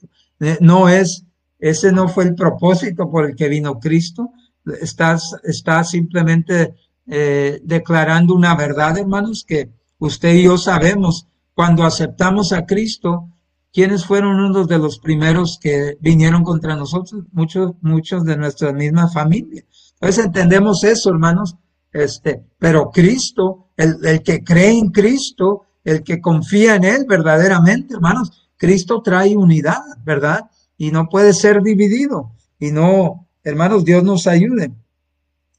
[0.60, 1.26] no es,
[1.60, 4.32] ese no fue el propósito por el que vino Cristo.
[4.80, 6.76] Estás, está simplemente
[7.08, 11.28] eh, declarando una verdad, hermanos, que usted y yo sabemos.
[11.54, 13.30] Cuando aceptamos a Cristo,
[13.74, 17.24] ¿quiénes fueron unos de los primeros que vinieron contra nosotros?
[17.32, 19.64] Muchos, muchos de nuestra misma familia.
[19.94, 21.56] Entonces entendemos eso, hermanos.
[21.92, 27.96] Este, pero Cristo, el, el que cree en Cristo, el que confía en Él verdaderamente,
[27.96, 30.42] hermanos, Cristo trae unidad, ¿verdad?
[30.78, 32.34] Y no puede ser dividido.
[32.60, 34.72] Y no, hermanos, Dios nos ayude.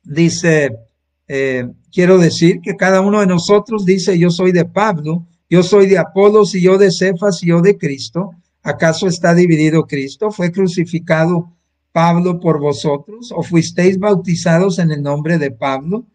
[0.02, 0.87] Dice,
[1.28, 5.86] eh, quiero decir que cada uno de nosotros dice, yo soy de Pablo, yo soy
[5.86, 8.30] de Apolos y yo de Cefas y yo de Cristo.
[8.62, 10.30] ¿Acaso está dividido Cristo?
[10.30, 11.52] ¿Fue crucificado
[11.92, 13.32] Pablo por vosotros?
[13.34, 16.06] ¿O fuisteis bautizados en el nombre de Pablo?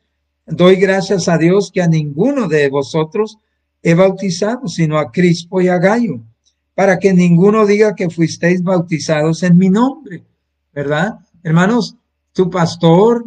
[0.46, 3.38] Doy gracias a Dios que a ninguno de vosotros
[3.82, 6.22] he bautizado, sino a Crispo y a Gallo,
[6.74, 10.24] para que ninguno diga que fuisteis bautizados en mi nombre,
[10.74, 11.20] ¿verdad?
[11.44, 11.96] Hermanos,
[12.34, 13.26] tu pastor,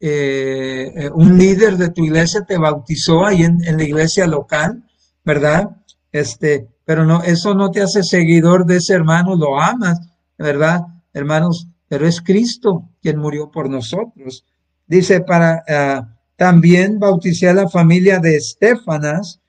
[0.00, 4.82] eh, eh, un líder de tu iglesia te bautizó ahí en, la iglesia local,
[5.24, 5.76] ¿verdad?
[6.10, 10.00] Este, pero no, eso no te hace seguidor de ese hermano, lo amas,
[10.38, 10.80] ¿verdad?
[11.12, 14.44] Hermanos, pero es Cristo quien murió por nosotros.
[14.86, 19.40] Dice, para, ah, también bauticé a la familia de Estefanas,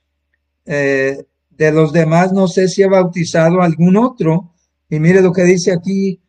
[0.66, 4.54] eh, de los demás no sé si ha bautizado algún otro.
[4.90, 6.20] Y mire lo que dice aquí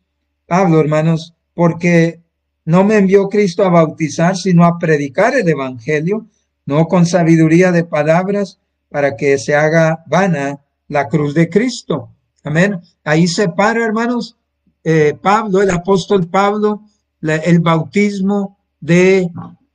[0.47, 2.22] Pablo, hermanos, porque
[2.65, 6.27] no me envió Cristo a bautizar, sino a predicar el Evangelio,
[6.65, 12.09] no con sabiduría de palabras, para que se haga vana la cruz de Cristo.
[12.43, 12.79] Amén.
[13.03, 14.37] Ahí separa, hermanos,
[14.83, 16.83] eh, Pablo, el apóstol Pablo,
[17.21, 19.29] el bautismo de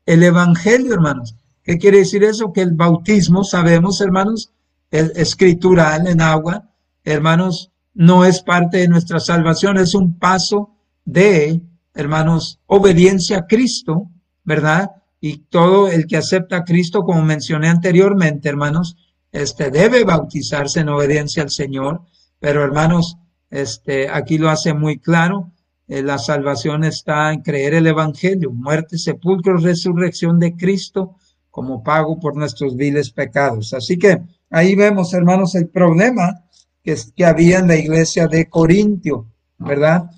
[0.07, 1.35] el Evangelio, hermanos.
[1.63, 2.53] ¿Qué quiere decir eso?
[2.53, 4.53] Que el bautismo, sabemos, hermanos,
[4.91, 6.71] el escritural en agua,
[7.05, 10.71] hermanos, no es parte de nuestra salvación, es un paso
[11.05, 11.61] de,
[11.99, 14.09] hermanos, obediencia a Cristo,
[14.45, 14.93] ¿verdad?
[15.21, 18.97] Y todo el que acepta a Cristo, como mencioné anteriormente, hermanos,
[19.33, 22.03] este debe bautizarse en obediencia al Señor,
[22.39, 23.17] pero hermanos,
[23.51, 25.51] este aquí lo hace muy claro,
[25.89, 31.17] eh, la salvación está en creer el Evangelio, muerte, sepulcro, resurrección de Cristo
[31.51, 33.75] como pago por nuestros viles pecados.
[33.75, 36.45] Así que ahí vemos, hermanos, el problema
[36.85, 39.27] que, que había en la iglesia de Corintio,
[39.59, 40.09] ¿verdad?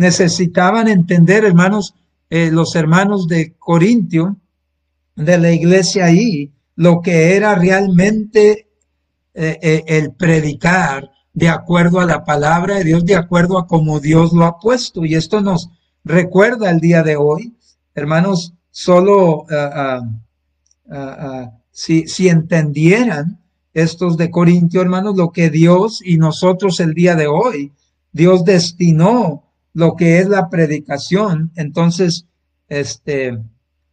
[0.00, 1.94] Necesitaban entender, hermanos,
[2.30, 4.36] eh, los hermanos de Corintio,
[5.14, 8.68] de la iglesia ahí, lo que era realmente
[9.34, 14.32] eh, el predicar de acuerdo a la palabra de Dios, de acuerdo a como Dios
[14.32, 15.04] lo ha puesto.
[15.04, 15.68] Y esto nos
[16.02, 17.54] recuerda el día de hoy,
[17.94, 20.00] hermanos, solo ah, ah,
[20.92, 23.40] Ah, si, si entendieran
[23.72, 27.72] estos de Corintio, hermanos, lo que Dios y nosotros el día de hoy,
[28.12, 32.26] Dios destinó lo que es la predicación, entonces,
[32.68, 33.38] este, eh,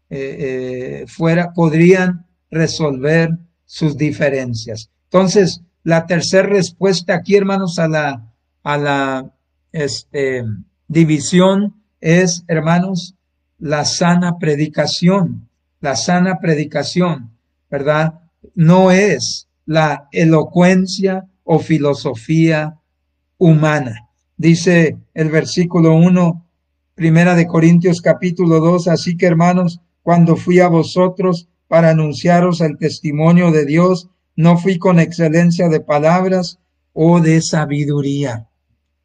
[0.10, 4.90] eh, fuera, podrían resolver sus diferencias.
[5.06, 8.34] Entonces, la tercera respuesta aquí, hermanos, a la,
[8.64, 9.34] a la,
[9.72, 10.44] este,
[10.88, 13.16] división es, hermanos,
[13.60, 15.48] la sana predicación
[15.80, 17.32] la sana predicación,
[17.70, 18.22] ¿verdad?
[18.56, 22.80] No es la elocuencia o filosofía
[23.38, 24.07] humana.
[24.38, 26.46] Dice el versículo 1,
[26.94, 32.78] primera de Corintios capítulo 2, así que hermanos, cuando fui a vosotros para anunciaros el
[32.78, 36.60] testimonio de Dios, no fui con excelencia de palabras
[36.94, 38.48] o de sabiduría.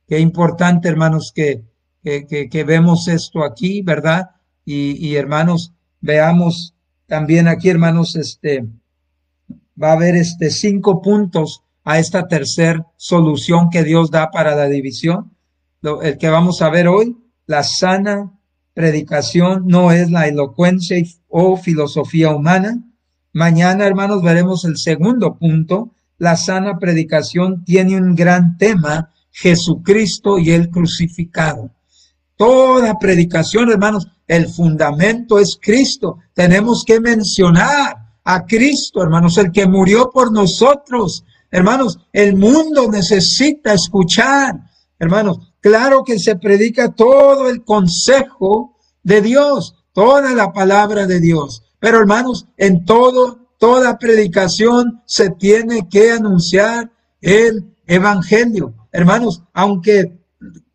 [0.07, 1.65] Qué importante, hermanos, que,
[2.03, 4.33] que, que, vemos esto aquí, ¿verdad?
[4.67, 5.73] Y, y hermanos,
[6.03, 6.75] veamos
[7.07, 8.67] también aquí, hermanos, este,
[9.83, 14.67] va a haber este cinco puntos a esta tercer solución que Dios da para la
[14.67, 15.33] división.
[16.03, 17.17] el que vamos a ver hoy,
[17.47, 18.33] la sana
[18.75, 20.97] predicación no es la elocuencia
[21.29, 22.83] o filosofía humana.
[23.33, 25.93] Mañana, hermanos, veremos el segundo punto.
[26.19, 31.71] La sana predicación tiene un gran tema, Jesucristo y el crucificado.
[32.37, 36.19] Toda predicación, hermanos, el fundamento es Cristo.
[36.35, 41.25] Tenemos que mencionar a Cristo, hermanos, el que murió por nosotros.
[41.53, 44.55] Hermanos, el mundo necesita escuchar.
[44.99, 51.63] Hermanos, claro que se predica todo el consejo de Dios, toda la palabra de Dios.
[51.79, 56.91] Pero hermanos, en todo, toda predicación se tiene que anunciar
[57.21, 58.75] el evangelio.
[58.91, 60.19] Hermanos, aunque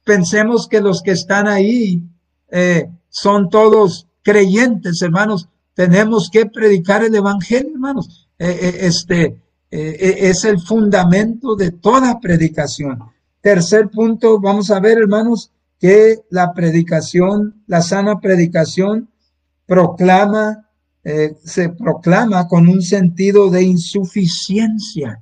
[0.03, 2.03] pensemos que los que están ahí
[2.51, 8.30] eh, son todos creyentes, hermanos, tenemos que predicar el evangelio, hermanos.
[8.38, 12.99] Eh, eh, este es el fundamento de toda predicación.
[13.41, 19.09] Tercer punto, vamos a ver, hermanos, que la predicación, la sana predicación,
[19.65, 20.70] proclama,
[21.43, 25.22] se proclama con un sentido de insuficiencia.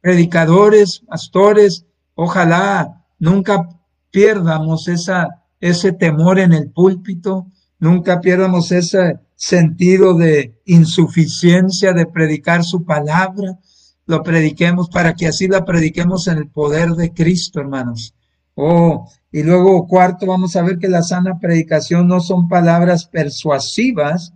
[0.00, 3.68] Predicadores, pastores, ojalá nunca
[4.10, 7.46] pierdamos esa ese temor en el púlpito,
[7.78, 13.58] nunca pierdamos ese sentido de insuficiencia de predicar su palabra,
[14.06, 18.14] lo prediquemos para que así la prediquemos en el poder de Cristo, hermanos.
[18.54, 24.32] Oh, y luego cuarto, vamos a ver que la sana predicación no son palabras persuasivas,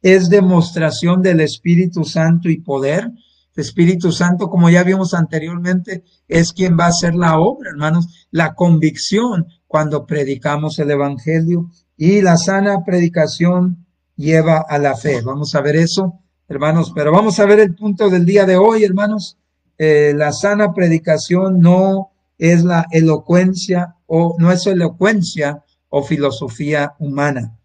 [0.00, 3.10] es demostración del Espíritu Santo y poder.
[3.56, 8.28] El Espíritu Santo, como ya vimos anteriormente, es quien va a hacer la obra, hermanos.
[8.30, 13.87] La convicción cuando predicamos el Evangelio y la sana predicación
[14.18, 15.22] lleva a la fe.
[15.22, 18.84] Vamos a ver eso, hermanos, pero vamos a ver el punto del día de hoy,
[18.84, 19.38] hermanos.
[19.78, 27.56] Eh, la sana predicación no es la elocuencia o no es elocuencia o filosofía humana.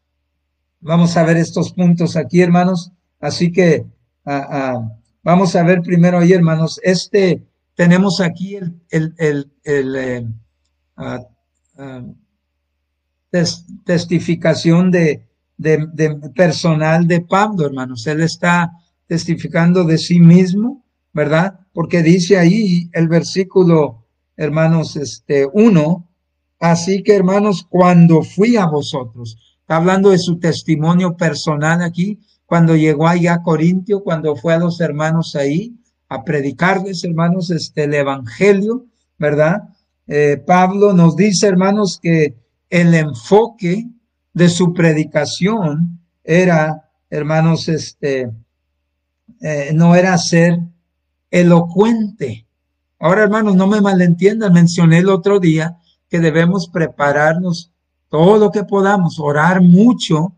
[0.79, 2.91] Vamos a ver estos puntos aquí, hermanos.
[3.19, 3.85] Así que
[4.25, 6.79] ah, ah, vamos a ver primero ahí, hermanos.
[6.83, 7.43] Este
[7.75, 8.75] tenemos aquí el,
[9.17, 10.27] el, el, eh,
[10.97, 11.19] ah,
[13.85, 15.25] testificación de,
[15.63, 18.05] de, personal de Pablo, hermanos.
[18.07, 18.71] Él está
[19.07, 20.83] testificando de sí mismo,
[21.13, 21.59] ¿verdad?
[21.71, 24.05] Porque dice ahí el versículo,
[24.35, 26.09] hermanos, este, uno,
[26.59, 32.75] así que hermanos, cuando fui a vosotros, está hablando de su testimonio personal aquí, cuando
[32.75, 35.75] llegó allá a Corintio, cuando fue a los hermanos ahí
[36.09, 38.85] a predicarles, hermanos, este, el evangelio,
[39.17, 39.63] ¿verdad?
[40.07, 42.35] Eh, Pablo nos dice, hermanos, que
[42.69, 43.87] el enfoque
[44.33, 48.31] de su predicación era, hermanos, este,
[49.41, 50.59] eh, no era ser
[51.29, 52.47] elocuente.
[52.99, 55.77] Ahora, hermanos, no me malentiendan, mencioné el otro día
[56.09, 57.71] que debemos prepararnos
[58.09, 60.33] todo lo que podamos, orar mucho,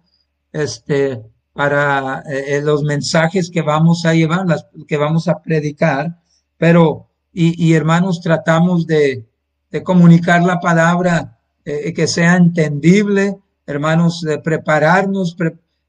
[0.51, 1.21] este,
[1.53, 6.19] para eh, los mensajes que vamos a llevar, las que vamos a predicar,
[6.57, 9.27] pero, y hermanos, tratamos de,
[9.75, 15.35] de comunicar la palabra eh, que sea entendible, hermanos, de prepararnos,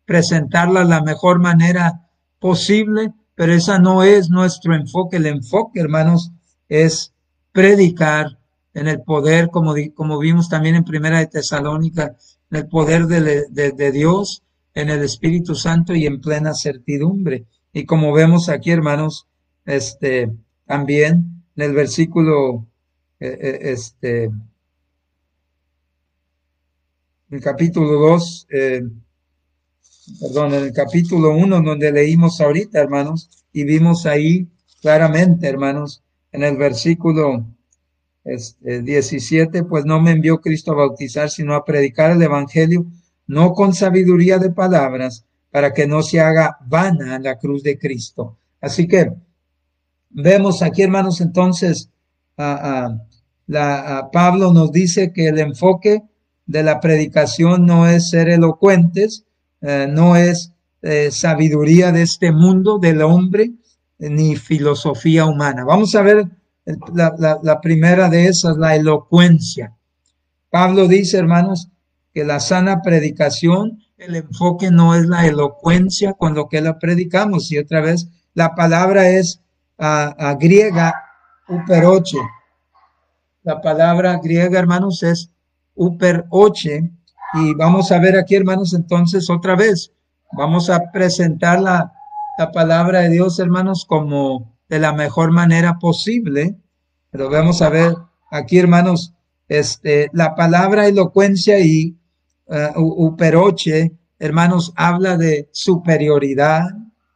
[0.04, 2.08] presentarla de la mejor manera
[2.38, 5.16] posible, pero esa no es nuestro enfoque.
[5.16, 6.32] El enfoque, hermanos,
[6.68, 7.12] es
[7.52, 8.38] predicar
[8.74, 12.16] en el poder, como, como vimos también en Primera de Tesalónica,
[12.50, 14.42] en el poder de, de Dios,
[14.74, 17.46] en el Espíritu Santo y en plena certidumbre.
[17.72, 19.26] Y como vemos aquí, hermanos,
[19.64, 20.30] este,
[20.66, 22.66] también en el versículo
[23.18, 24.30] eh, eh, este,
[27.30, 28.82] el capítulo 2, eh,
[30.20, 34.46] perdón, en el capítulo 1 donde leímos ahorita, hermanos, y vimos ahí
[34.80, 36.02] claramente, hermanos,
[36.32, 37.44] en el versículo
[38.24, 42.86] este, 17, pues no me envió Cristo a bautizar, sino a predicar el Evangelio,
[43.26, 48.36] no con sabiduría de palabras, para que no se haga vana la cruz de Cristo.
[48.60, 49.12] Así que
[50.10, 51.90] vemos aquí, hermanos, entonces,
[52.36, 56.02] la, Pablo nos dice que el enfoque
[56.46, 59.24] de la predicación no es ser elocuentes,
[59.60, 63.52] eh, no es eh, sabiduría de este mundo, del hombre,
[63.98, 65.64] ni filosofía humana.
[65.64, 66.28] Vamos a ver
[66.94, 69.74] la, primera de esas, la elocuencia.
[70.50, 71.68] Pablo dice, hermanos,
[72.12, 77.50] que la sana predicación, el enfoque no es la elocuencia con lo que la predicamos.
[77.50, 79.40] Y otra vez, la palabra es
[80.38, 80.94] griega
[81.48, 82.18] uperoche.
[83.42, 85.30] La palabra griega, hermanos, es
[85.76, 86.90] uperoche.
[87.34, 89.92] Y vamos a ver aquí, hermanos, entonces otra vez.
[90.36, 91.92] Vamos a presentar la,
[92.38, 96.56] la palabra de Dios, hermanos, como de la mejor manera posible.
[97.10, 97.94] Pero vamos a ver
[98.30, 99.14] aquí, hermanos,
[99.48, 101.96] este, la palabra elocuencia y
[102.46, 106.64] uh, uperoche, hermanos, habla de superioridad,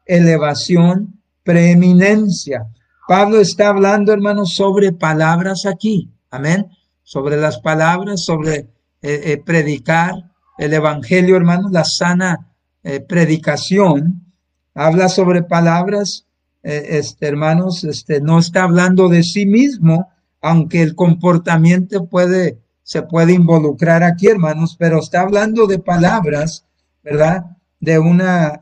[0.06, 2.66] elevación, preeminencia.
[3.08, 6.12] Pablo está hablando, hermanos, sobre palabras aquí.
[6.30, 6.68] Amén.
[7.10, 8.68] Sobre las palabras, sobre eh,
[9.02, 12.54] eh, predicar el Evangelio, hermanos, la sana
[12.84, 14.32] eh, predicación.
[14.74, 16.28] habla sobre palabras,
[16.62, 20.08] este, hermanos, este, no está hablando de sí mismo,
[20.40, 26.64] aunque el comportamiento puede, se puede involucrar aquí, hermanos, pero está hablando de palabras,
[27.02, 27.44] ¿verdad?
[27.80, 28.60] De una,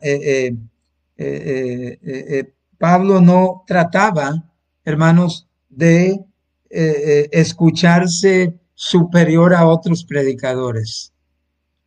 [2.79, 4.43] Pablo no trataba,
[4.87, 6.25] hermanos, de
[6.71, 11.13] escucharse superior a otros predicadores,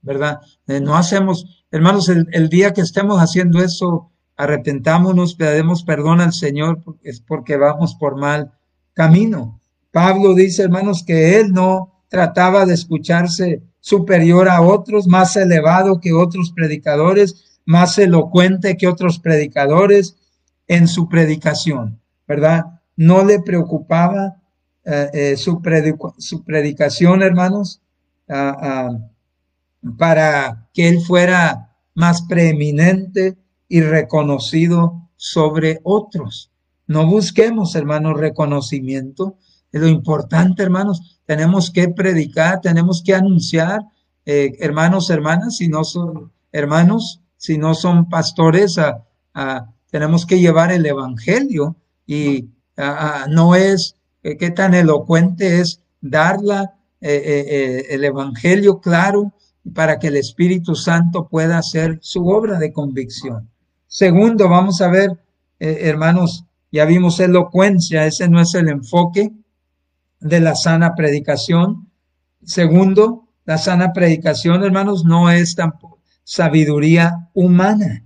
[0.02, 0.40] ¿verdad?
[0.68, 7.22] no hacemos, hermanos, el, día que estemos haciendo eso, arrepentámonos, pedimos perdón al Señor, es
[7.22, 8.52] porque vamos por mal
[8.94, 9.60] camino.
[9.92, 16.14] Pablo dice, hermanos, que él no trataba de escucharse superior a otros, más elevado que
[16.14, 20.18] otros predicadores, más elocuente que otros predicadores
[20.68, 22.66] en su predicación, ¿verdad?
[22.96, 24.41] No le preocupaba
[24.84, 25.62] eh, eh, su,
[26.18, 27.82] su, predicación, hermanos,
[29.98, 36.52] para que él fuera más preeminente y reconocido sobre otros.
[36.88, 39.38] No busquemos, hermanos, reconocimiento.
[39.72, 43.82] Lo importante, hermanos, tenemos que predicar, tenemos que anunciar,
[44.26, 48.78] eh, hermanos, hermanas, si no son hermanos, si no son pastores,
[49.90, 51.76] tenemos que llevar el evangelio
[52.06, 52.50] y
[53.30, 59.34] no es, eh, qué tan elocuente es darla, eh, el evangelio claro
[59.74, 63.49] para que el Espíritu Santo pueda hacer su obra de convicción.
[63.88, 65.11] Segundo, vamos a ver,
[65.59, 69.32] eh, hermanos, ya vimos elocuencia, ese no es el enfoque
[70.19, 71.89] de la sana predicación.
[72.43, 78.05] Segundo, la sana predicación, hermanos, no es tampoco sabiduría humana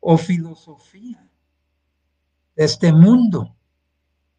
[0.00, 1.26] o filosofía
[2.54, 3.56] de este mundo.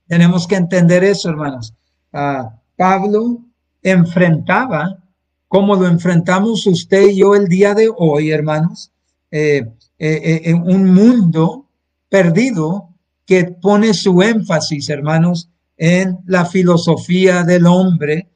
[0.10, 1.76] Tenemos que entender eso, hermanos.
[2.12, 3.46] Ah, Pablo
[3.84, 5.04] enfrentaba,
[5.48, 8.92] como lo enfrentamos usted y yo el día de hoy, hermanos,
[9.30, 9.62] eh,
[10.00, 11.68] eh, eh, en un mundo
[12.10, 12.90] perdido
[13.24, 15.48] que pone su énfasis, hermanos,
[15.78, 18.30] en la filosofía del hombre,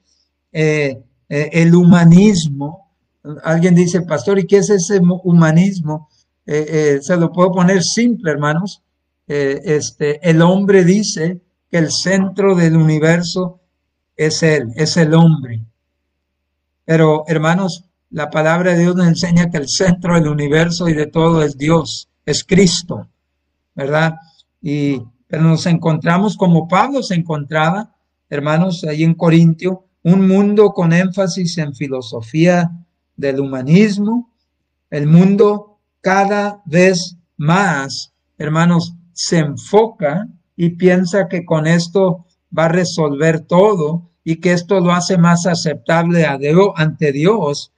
[0.52, 2.92] el humanismo.
[3.44, 6.08] Alguien dice, pastor, ¿y qué es ese humanismo?
[6.46, 8.84] se lo puedo poner simple, hermanos.
[9.26, 11.42] este, el hombre dice
[11.74, 13.60] que el centro del universo
[14.16, 15.66] es él, es el hombre.
[16.86, 21.08] Pero, hermanos, la palabra de Dios nos enseña que el centro del universo y de
[21.08, 23.08] todo es Dios, es Cristo,
[23.74, 24.14] ¿verdad?
[24.62, 27.96] Y, pero nos encontramos como Pablo se encontraba,
[28.30, 32.70] hermanos, ahí en Corintio, un mundo con énfasis en filosofía
[33.18, 34.32] del humanismo,
[34.92, 42.26] el mundo cada vez más, hermanos, se enfoca y piensa que con esto
[42.58, 47.74] va a resolver todo y que esto lo hace más aceptable a Dios, ante Dios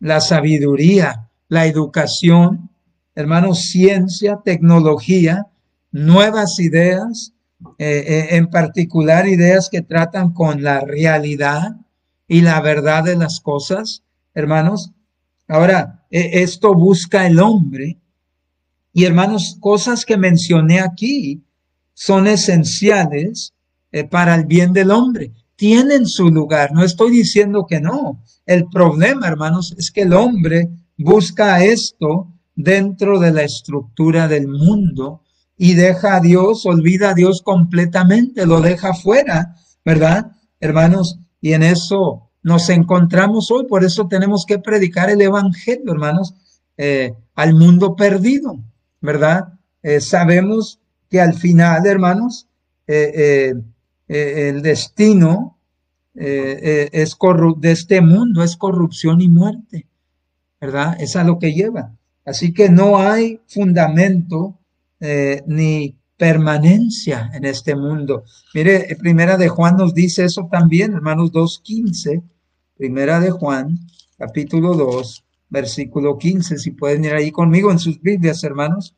[0.00, 2.70] la sabiduría, la educación,
[3.14, 5.46] hermanos, ciencia, tecnología,
[5.92, 7.32] nuevas ideas,
[7.78, 11.76] eh, eh, en particular ideas que tratan con la realidad
[12.26, 14.02] y la verdad de las cosas,
[14.34, 14.90] hermanos.
[15.46, 17.98] Ahora, e, esto busca el hombre.
[18.92, 21.42] Y hermanos, cosas que mencioné aquí
[21.94, 23.52] son esenciales
[23.92, 26.72] eh, para el bien del hombre tienen su lugar.
[26.72, 28.22] No estoy diciendo que no.
[28.46, 30.68] El problema, hermanos, es que el hombre
[30.98, 35.22] busca esto dentro de la estructura del mundo
[35.56, 40.32] y deja a Dios, olvida a Dios completamente, lo deja fuera, ¿verdad?
[40.60, 46.34] Hermanos, y en eso nos encontramos hoy, por eso tenemos que predicar el Evangelio, hermanos,
[46.76, 48.58] eh, al mundo perdido,
[49.00, 49.54] ¿verdad?
[49.82, 50.80] Eh, sabemos
[51.14, 52.48] que al final, hermanos,
[52.88, 53.54] eh,
[54.08, 55.60] eh, el destino
[56.12, 57.16] eh, eh, es
[57.58, 59.86] de este mundo es corrupción y muerte,
[60.60, 60.96] ¿verdad?
[60.98, 61.94] Es a lo que lleva.
[62.24, 64.58] Así que no hay fundamento
[65.46, 68.24] ni permanencia en este mundo.
[68.54, 72.24] Mire, primera de Juan nos dice eso también, hermanos 2.15,
[72.76, 73.78] primera de Juan,
[74.18, 78.96] capítulo 2, versículo 15, si pueden ir ahí conmigo en sus Biblias, hermanos.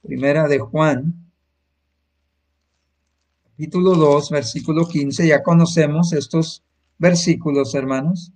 [0.00, 1.21] Primera de Juan,
[3.62, 6.64] capítulo 2, versículo 15, ya conocemos estos
[6.98, 8.32] versículos, hermanos.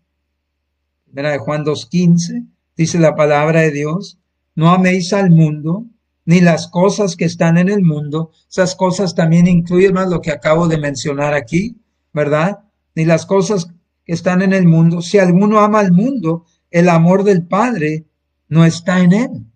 [1.04, 2.44] Primera de Juan 2, 15,
[2.76, 4.20] dice la palabra de Dios,
[4.54, 5.84] no améis al mundo,
[6.26, 8.30] ni las cosas que están en el mundo.
[8.48, 11.74] Esas cosas también incluyen más lo que acabo de mencionar aquí,
[12.12, 12.60] ¿verdad?
[12.94, 13.66] Ni las cosas
[14.04, 15.02] que están en el mundo.
[15.02, 18.06] Si alguno ama al mundo, el amor del Padre
[18.46, 19.46] no está en él.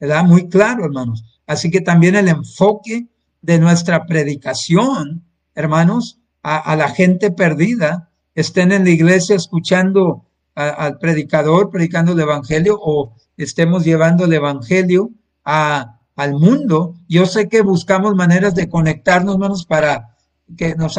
[0.00, 0.24] ¿Verdad?
[0.24, 1.42] Muy claro, hermanos.
[1.46, 3.10] Así que también el enfoque
[3.42, 5.24] de nuestra predicación,
[5.54, 10.24] hermanos, a, la gente perdida, estén en la iglesia escuchando
[10.54, 15.10] al predicador, predicando el Evangelio, o estemos llevando el Evangelio
[15.44, 16.94] al mundo.
[17.08, 20.16] Yo sé que buscamos maneras de conectarnos, hermanos, para
[20.56, 20.96] que nos,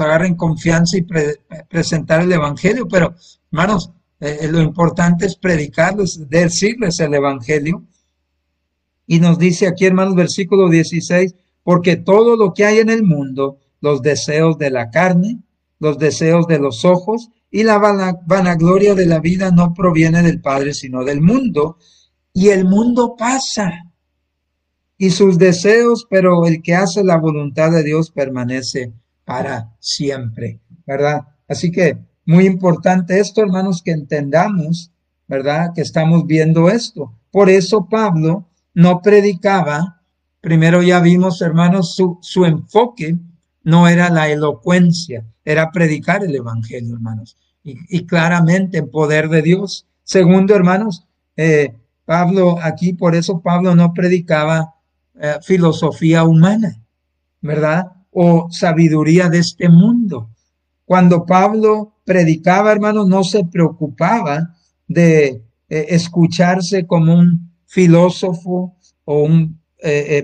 [0.00, 1.06] agarren confianza y
[1.68, 3.14] presentar el Evangelio, pero,
[3.50, 3.90] hermanos,
[4.20, 7.84] eh, eh, lo importante es predicarles, decirles el Evangelio.
[9.06, 11.34] Y nos dice aquí, hermanos, versículo 16,
[11.68, 15.42] porque todo lo que hay en el mundo, los deseos de la carne,
[15.78, 20.72] los deseos de los ojos y la vanagloria de la vida no proviene del Padre,
[20.72, 21.76] sino del mundo.
[22.32, 23.84] Y el mundo pasa
[24.96, 28.94] y sus deseos, pero el que hace la voluntad de Dios permanece
[29.26, 31.20] para siempre, ¿verdad?
[31.48, 34.90] Así que muy importante esto, hermanos, que entendamos,
[35.26, 35.74] ¿verdad?
[35.74, 37.12] Que estamos viendo esto.
[37.30, 39.97] Por eso Pablo no predicaba,
[40.40, 43.16] primero ya vimos, hermanos, su, su enfoque
[43.62, 49.86] no era la elocuencia, era predicar el Evangelio, hermanos, y, claramente en poder de Dios.
[50.02, 51.74] Segundo, hermanos, eh,
[52.06, 54.74] Pablo, aquí por eso Pablo no predicaba
[55.20, 56.80] eh, filosofía humana,
[57.42, 57.92] ¿verdad?
[58.10, 60.30] O sabiduría de este mundo.
[60.86, 64.54] Cuando Pablo predicaba, hermanos, no se preocupaba
[64.86, 68.74] de eh, escucharse como un filósofo
[69.04, 69.60] o un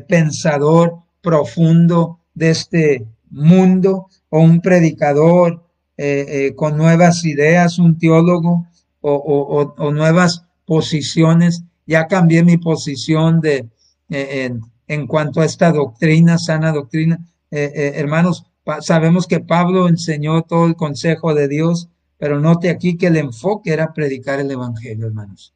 [0.08, 5.64] pensador profundo de este mundo o un predicador
[5.96, 8.66] eh, eh, con nuevas ideas, un teólogo
[9.00, 11.62] o, nuevas posiciones.
[11.86, 13.68] Ya cambié mi posición de,
[14.08, 14.50] eh,
[14.88, 17.24] en, cuanto a esta doctrina, sana doctrina.
[17.50, 18.46] hermanos,
[18.80, 21.88] sabemos que Pablo enseñó todo el consejo de Dios,
[22.18, 25.54] pero note aquí que el enfoque era predicar el Evangelio, hermanos.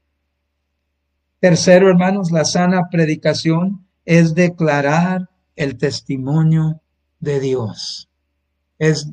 [1.41, 6.81] Tercero, hermanos, la sana predicación es declarar el testimonio
[7.21, 8.09] de Dios.
[8.79, 9.07] Es,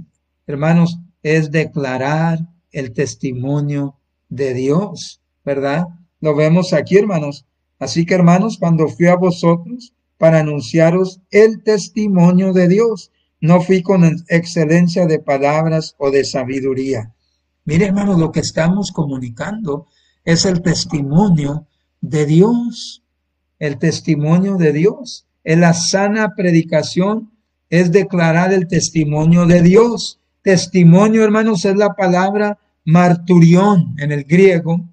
[0.47, 2.39] hermanos, es declarar
[2.71, 5.87] el testimonio de Dios, ¿verdad?
[6.21, 7.45] Lo vemos aquí, hermanos.
[7.77, 13.81] Así que, hermanos, cuando fui a vosotros para anunciaros el testimonio de Dios, no fui
[13.81, 17.13] con excelencia de palabras o de sabiduría.
[17.65, 19.87] Mire, hermanos, lo que estamos comunicando
[20.23, 21.67] es el testimonio
[21.99, 23.03] de Dios,
[23.59, 27.31] el testimonio de Dios, es la sana predicación
[27.69, 30.19] es declarar el testimonio de Dios.
[30.41, 34.87] Testimonio, hermanos, es la palabra marturión en el griego.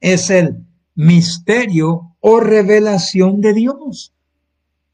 [0.00, 0.64] Es el
[0.94, 4.12] misterio o revelación de Dios.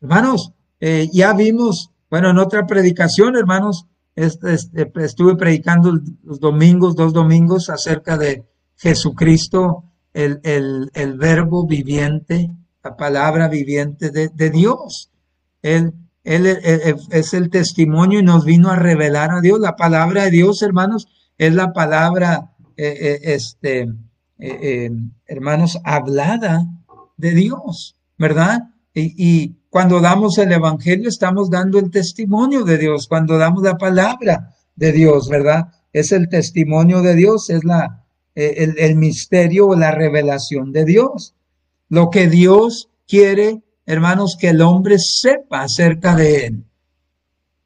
[0.00, 4.56] Hermanos, eh, ya vimos, bueno, en otra predicación, hermanos, este,
[4.96, 8.44] estuve predicando los domingos, dos domingos, acerca de
[8.76, 12.50] Jesucristo, el, el, verbo viviente,
[12.84, 15.10] la palabra viviente de, de Dios.
[15.62, 16.46] Él él,
[17.10, 19.60] es el testimonio y nos vino a revelar a Dios.
[19.60, 21.06] La palabra de Dios, hermanos,
[21.36, 23.92] es la palabra, eh, eh, este,
[24.38, 24.90] eh,
[25.26, 26.66] hermanos, hablada
[27.18, 28.70] de Dios, ¿verdad?
[28.94, 34.54] Y, cuando damos el Evangelio estamos dando el testimonio de Dios, cuando damos la palabra
[34.76, 35.66] de Dios, ¿verdad?
[35.92, 38.04] Es el testimonio de Dios, es la,
[38.36, 41.34] el, el misterio o la revelación de Dios.
[41.88, 46.64] Lo que Dios quiere hermanos, que el hombre sepa acerca de él.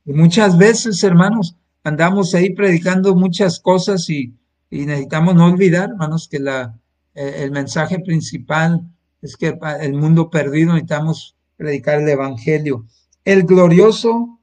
[0.04, 4.34] Y muchas veces, hermanos, andamos ahí predicando muchas cosas y,
[4.70, 6.78] necesitamos no olvidar, hermanos, que la,
[7.14, 8.82] eh, el mensaje principal
[9.22, 12.84] es que el mundo perdido necesitamos predicar el Evangelio.
[13.24, 14.40] El glorioso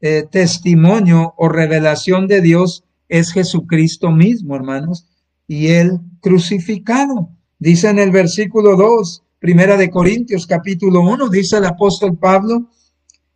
[0.00, 5.06] eh, testimonio o revelación de Dios es Jesucristo mismo, hermanos,
[5.46, 7.30] y el crucificado.
[7.60, 12.70] Dice en el versículo 2, Primera de Corintios capítulo 1, dice el apóstol Pablo,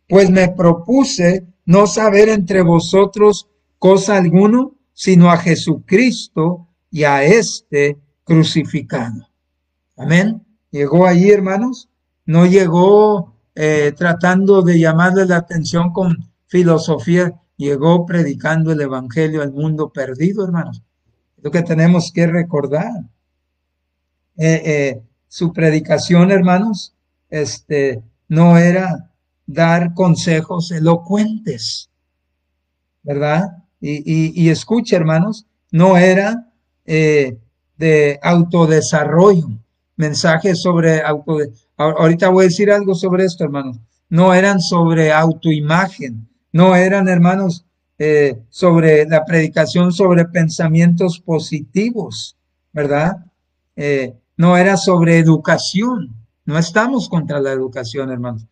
[0.09, 3.47] pues me propuse no saber entre vosotros
[3.77, 9.29] cosa alguno, sino a Jesucristo y a este crucificado.
[9.95, 10.43] Amén.
[10.71, 11.89] Llegó allí, hermanos.
[12.25, 16.17] No llegó eh, tratando de llamarle la atención con
[16.47, 17.31] filosofía.
[17.57, 20.81] Llegó predicando el Evangelio al mundo perdido, hermanos.
[21.43, 22.91] Lo que tenemos que recordar.
[24.37, 26.93] Eh, eh, su predicación, hermanos,
[27.29, 29.11] este, no era
[29.45, 31.89] dar consejos elocuentes,
[33.03, 33.63] ¿verdad?
[33.79, 36.51] Y, y, escucha, hermanos, no era
[36.85, 37.37] eh,
[37.77, 39.49] de autodesarrollo,
[39.95, 41.37] mensajes sobre auto.
[41.77, 43.79] Ahorita voy a decir algo sobre esto, hermanos.
[44.09, 47.65] No eran sobre autoimagen, no eran, hermanos,
[47.97, 52.37] eh, sobre la predicación sobre pensamientos positivos,
[52.73, 53.25] ¿verdad?
[53.75, 56.15] Eh, no era sobre educación.
[56.45, 58.45] No estamos contra la educación, hermanos.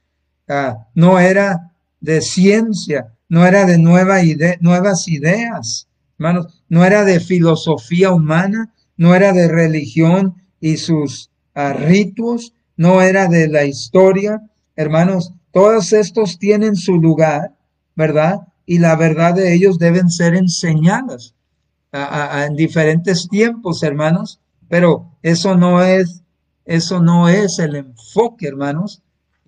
[0.48, 4.18] Ah, no era de ciencia, no era de nueva
[4.60, 6.64] nuevas ideas, hermanos.
[6.70, 13.28] No era de filosofía humana, no era de religión y sus ah, ritos, no era
[13.28, 14.42] de la historia.
[14.76, 17.56] Hermanos, todos estos tienen su lugar,
[17.96, 18.40] ¿verdad?
[18.66, 21.36] Y la verdad de ellos deben ser enseñadas
[21.94, 24.40] en diferentes tiempos, hermanos,
[24.74, 26.24] pero eso no es,
[26.66, 29.04] eso no es el enfoque, hermanos,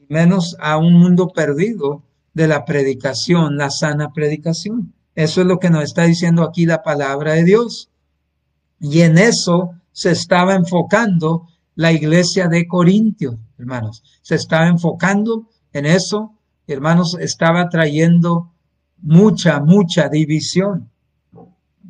[0.07, 2.03] menos a un mundo perdido
[2.35, 4.93] de la predicación, la sana predicación.
[5.15, 7.89] Eso es lo que nos está diciendo aquí la palabra de Dios.
[8.79, 14.03] Y en eso se estaba enfocando la iglesia de Corintios, hermanos.
[14.21, 16.35] Se estaba enfocando en eso,
[16.67, 18.53] hermanos, estaba trayendo
[19.01, 20.91] mucha, mucha división.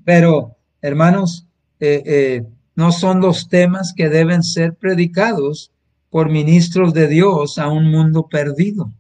[0.06, 1.46] Pero, hermanos,
[1.82, 5.72] eh, eh, no son los temas que deben ser predicados
[6.10, 8.92] por ministros de Dios a un mundo perdido,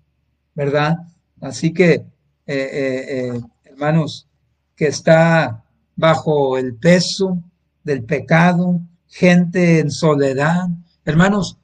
[0.53, 0.97] ¿verdad?
[1.41, 2.05] Así que,
[2.47, 4.28] eh, hermanos,
[4.76, 5.63] que está
[5.95, 7.41] bajo el peso
[7.84, 10.67] del pecado, gente en soledad.
[11.05, 11.57] Hermanos,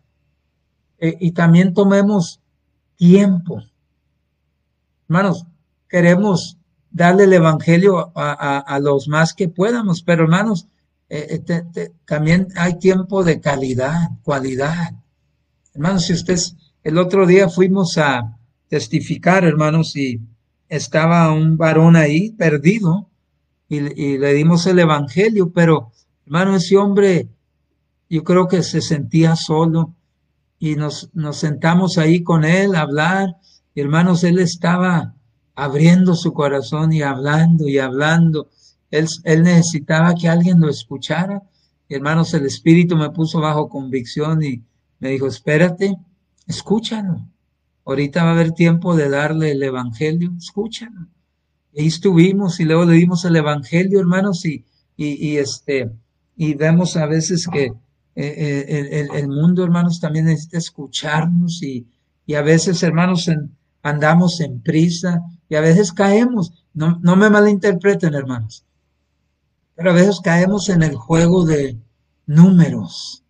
[0.99, 2.39] eh, y también tomemos
[2.95, 3.61] tiempo.
[5.09, 5.45] Hermanos,
[5.89, 6.57] queremos
[6.91, 10.67] darle el Evangelio a, los más que podamos, pero hermanos,
[11.13, 11.43] eh,
[11.75, 14.93] eh, también hay tiempo de calidad, cualidad.
[15.73, 16.55] Hermanos, si ustedes,
[16.85, 18.37] el otro día fuimos a
[18.69, 20.21] testificar, hermanos, y
[20.69, 23.09] estaba un varón ahí perdido
[23.67, 23.81] y,
[24.17, 25.91] le dimos el Evangelio, pero
[26.25, 27.27] hermano, ese hombre
[28.09, 29.93] yo creo que se sentía solo
[30.59, 33.35] y nos, nos sentamos ahí con él a hablar.
[33.75, 35.15] Y hermanos, él estaba
[35.55, 38.47] abriendo su corazón y hablando y hablando.
[38.91, 41.41] Él, él necesitaba que alguien lo escuchara.
[41.87, 44.63] Y hermanos, el Espíritu me puso bajo convicción y
[44.99, 45.95] me dijo, espérate,
[46.45, 47.25] escúchalo.
[47.85, 51.07] Ahorita va a haber tiempo de darle el Evangelio, escúchalo.
[51.73, 54.65] Y ahí estuvimos y luego le dimos el Evangelio, hermanos, y,
[54.95, 55.89] y, y este,
[56.35, 57.73] y vemos a veces que eh,
[58.15, 61.87] eh, el, mundo, hermanos, también necesita escucharnos y,
[62.25, 63.29] y a veces, hermanos,
[63.81, 66.65] andamos en prisa y a veces caemos.
[66.73, 68.65] No, no me malinterpreten, hermanos,
[69.81, 71.77] pero a veces caemos en el juego de
[72.25, 73.23] números,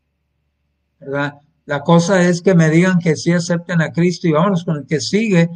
[0.99, 1.35] ¿verdad?
[1.65, 4.85] La cosa es que me digan que sí acepten a Cristo y vámonos con el
[4.85, 5.49] que sigue.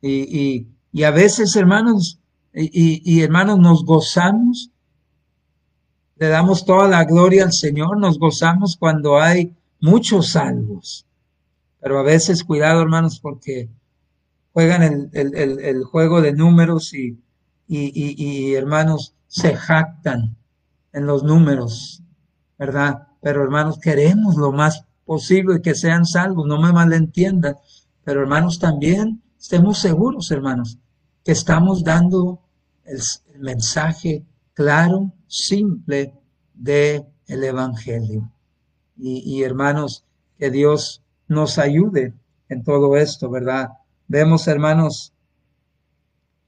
[0.00, 0.66] Y,
[1.02, 2.18] a veces, hermanos,
[2.52, 4.72] y, y, hermanos, nos gozamos
[6.22, 11.04] le damos toda la gloria al Señor, nos gozamos cuando hay muchos salvos.
[11.80, 13.68] Pero a veces, cuidado hermanos, porque
[14.52, 17.18] juegan el, juego de números y,
[17.66, 20.36] y, hermanos se jactan
[20.92, 22.02] en los números,
[22.58, 23.08] ¿verdad?
[23.20, 27.56] Pero hermanos, queremos lo más posible que sean salvos, no me malentiendan,
[28.04, 30.78] pero hermanos también estemos seguros, hermanos,
[31.24, 32.40] que estamos dando
[32.84, 33.00] el
[33.40, 34.24] mensaje
[34.54, 36.14] claro, simple
[36.54, 38.30] de el Evangelio.
[38.96, 40.04] Y, hermanos,
[40.38, 42.14] que Dios nos ayude
[42.48, 43.70] en todo esto, ¿verdad?
[44.06, 45.12] Vemos, hermanos,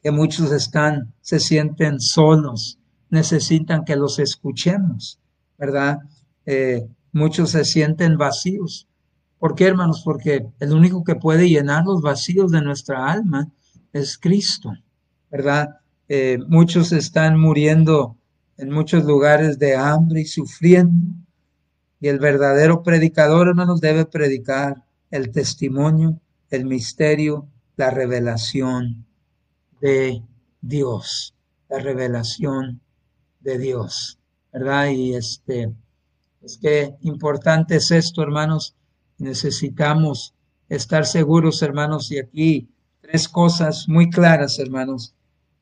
[0.02, 2.78] que muchos están, se sienten solos,
[3.14, 5.18] necesitan que los escuchemos,
[5.56, 6.00] ¿verdad?
[6.44, 8.86] Eh, muchos se sienten vacíos.
[9.38, 10.02] ¿Por qué, hermanos?
[10.04, 13.50] Porque el único que puede llenar los vacíos de nuestra alma
[13.92, 14.72] es Cristo,
[15.30, 15.76] ¿verdad?
[16.08, 18.18] Eh, muchos están muriendo
[18.56, 21.16] en muchos lugares de hambre y sufriendo.
[22.00, 29.06] Y el verdadero predicador, hermanos, debe predicar el testimonio, el misterio, la revelación
[29.80, 30.22] de
[30.60, 31.34] Dios,
[31.68, 32.80] la revelación
[33.44, 34.18] de Dios,
[34.52, 34.88] ¿verdad?
[34.88, 35.72] Y este,
[36.42, 38.74] es que importante es esto, hermanos.
[39.18, 40.34] Necesitamos
[40.68, 42.68] estar seguros, hermanos, y aquí
[43.00, 45.14] tres cosas muy claras, hermanos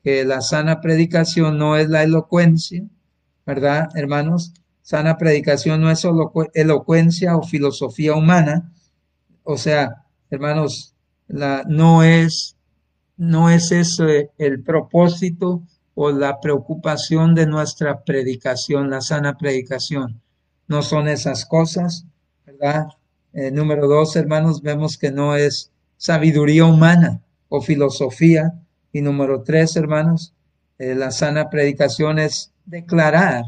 [0.02, 2.84] que la sana predicación no es la elocuencia,
[3.46, 4.52] ¿verdad, hermanos?
[4.82, 6.04] Sana predicación no es
[6.54, 8.72] elocuencia o filosofía humana,
[9.44, 10.94] o sea, hermanos,
[11.28, 12.56] la, no es
[13.16, 15.62] no es ese el propósito
[15.94, 20.20] o la preocupación de nuestra predicación, la sana predicación.
[20.68, 22.06] No son esas cosas,
[22.46, 22.86] ¿verdad?
[23.32, 28.54] Eh, número dos, hermanos, vemos que no es sabiduría humana o filosofía,
[28.92, 30.34] y número tres, hermanos,
[30.78, 33.44] eh, la sana predicación es declarar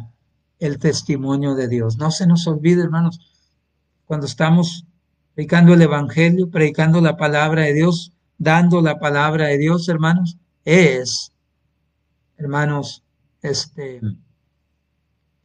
[0.58, 1.98] el testimonio de Dios.
[1.98, 3.20] No se nos olvide, hermanos,
[4.06, 4.86] cuando estamos
[5.34, 11.32] predicando el Evangelio, predicando la palabra de Dios, dando la palabra de Dios, hermanos, es,
[12.36, 13.04] hermanos,
[13.42, 14.00] este,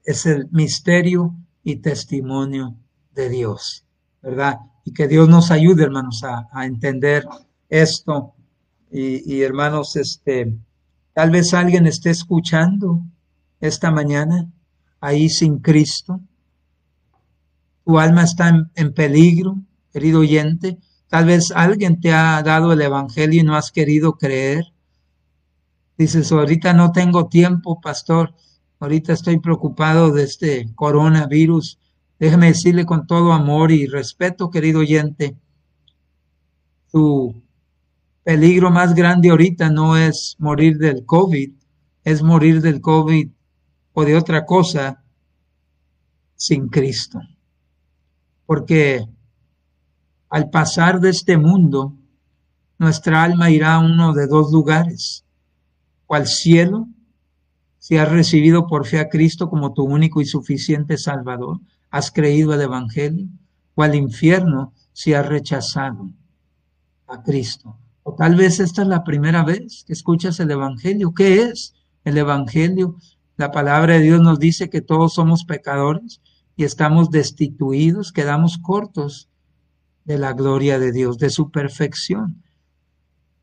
[0.03, 2.75] es el misterio y testimonio
[3.13, 3.85] de Dios,
[4.21, 4.59] ¿verdad?
[4.85, 7.25] Y que Dios nos ayude, hermanos, a, a entender
[7.69, 8.33] esto
[8.91, 10.57] y, hermanos, este,
[11.13, 13.01] tal vez alguien esté escuchando
[13.59, 14.51] esta mañana
[14.99, 16.19] ahí sin Cristo.
[17.85, 19.57] Tu alma está en, peligro,
[19.93, 20.79] querido oyente.
[21.07, 24.65] Tal vez alguien te ha dado el Evangelio y no has querido creer.
[25.99, 28.33] Dices, ahorita no tengo tiempo, pastor.
[28.79, 31.77] Ahorita estoy preocupado de este coronavirus.
[32.17, 35.35] Déjeme decirle con todo amor y respeto, querido oyente,
[36.89, 37.43] tu
[38.23, 41.51] peligro más grande ahorita no es morir del COVID,
[42.05, 43.29] es morir del COVID
[43.91, 45.03] o de otra cosa
[46.37, 47.19] sin Cristo.
[48.45, 49.05] Porque
[50.29, 51.93] al pasar de este mundo,
[52.77, 55.25] nuestra alma irá a uno de dos lugares,
[56.10, 56.88] o al cielo,
[57.78, 61.60] si has recibido por fe a Cristo como tu único y suficiente Salvador,
[61.91, 63.28] has creído el Evangelio,
[63.76, 66.10] o al infierno si has rechazado
[67.05, 67.78] a Cristo.
[68.01, 71.14] O tal vez esta es la primera vez que escuchas el Evangelio.
[71.14, 72.95] ¿Qué es el Evangelio?
[73.38, 76.22] La palabra de Dios nos dice que todos somos pecadores
[76.55, 79.30] y estamos destituidos, quedamos cortos
[80.05, 82.41] de la gloria de Dios, de su perfección.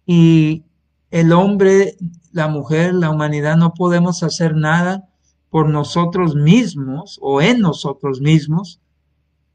[0.04, 0.64] Y
[1.10, 1.96] el hombre,
[2.32, 5.08] la mujer, la humanidad no podemos hacer nada
[5.50, 8.80] por nosotros mismos o en nosotros mismos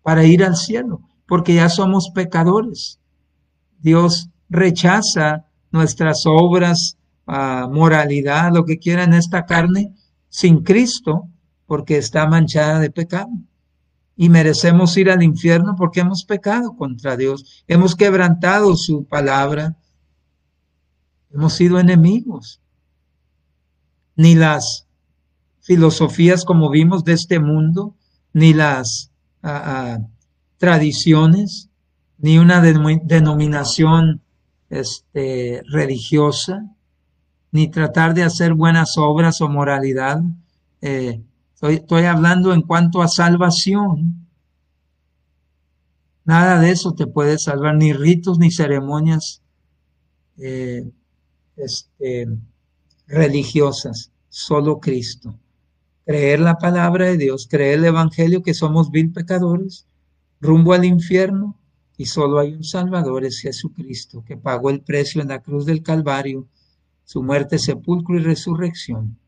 [0.01, 2.99] para ir al cielo, porque ya somos pecadores.
[3.79, 6.97] Dios rechaza nuestras obras,
[7.27, 9.93] uh, moralidad, lo que quiera en esta carne,
[10.29, 11.27] sin Cristo,
[11.65, 13.29] porque está manchada de pecado.
[14.15, 19.77] Y merecemos ir al infierno porque hemos pecado contra Dios, hemos quebrantado su palabra,
[21.33, 22.61] hemos sido enemigos.
[24.15, 24.87] Ni las
[25.61, 27.95] filosofías como vimos de este mundo,
[28.33, 29.11] ni las
[29.43, 30.09] uh, uh,
[30.57, 31.69] tradiciones,
[32.17, 34.21] ni una denominación
[34.69, 36.69] este, religiosa,
[37.51, 40.21] ni tratar de hacer buenas obras o moralidad.
[40.81, 41.21] Eh,
[41.53, 44.27] estoy, estoy, hablando en cuanto a salvación.
[46.23, 49.41] Nada de eso te puede salvar, ni ritos ni ceremonias
[50.37, 50.89] eh,
[51.55, 52.27] este,
[53.07, 55.37] religiosas, solo Cristo.
[56.05, 59.85] Creer la palabra de Dios, creer el Evangelio que somos vil pecadores,
[60.39, 61.57] rumbo al infierno,
[61.97, 65.83] y solo hay un Salvador, es Jesucristo, que pagó el precio en la cruz del
[65.83, 66.47] Calvario,
[67.03, 69.19] su muerte, sepulcro y resurrección.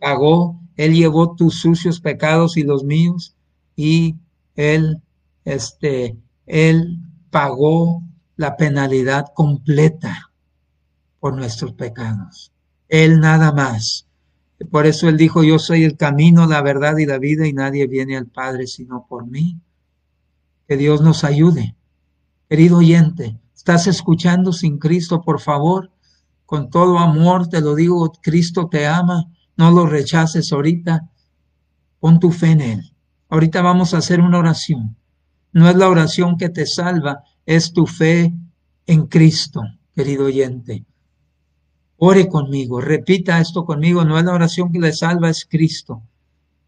[0.00, 3.36] Pagó, Él llevó tus sucios pecados y los míos,
[3.76, 4.16] y
[4.56, 5.00] Él,
[5.44, 6.16] este,
[6.46, 6.98] Él
[7.30, 8.02] pagó
[8.36, 10.27] la penalidad completa
[11.20, 12.52] por nuestros pecados.
[12.88, 14.06] Él nada más.
[14.70, 17.86] Por eso Él dijo, yo soy el camino, la verdad y la vida, y nadie
[17.86, 19.60] viene al Padre sino por mí.
[20.66, 21.76] Que Dios nos ayude.
[22.48, 25.20] Querido oyente, ¿estás escuchando sin Cristo?
[25.20, 25.90] Por favor,
[26.46, 31.10] con todo amor te lo digo, Cristo te ama, no lo rechaces ahorita,
[32.00, 32.92] pon tu fe en Él.
[33.28, 34.96] Ahorita vamos a hacer una oración.
[35.52, 38.34] No es la oración que te salva, es tu fe
[38.86, 39.60] en Cristo,
[39.94, 40.86] querido oyente.
[41.98, 46.02] Ore conmigo, repita esto conmigo, no es la oración que le salva, es Cristo.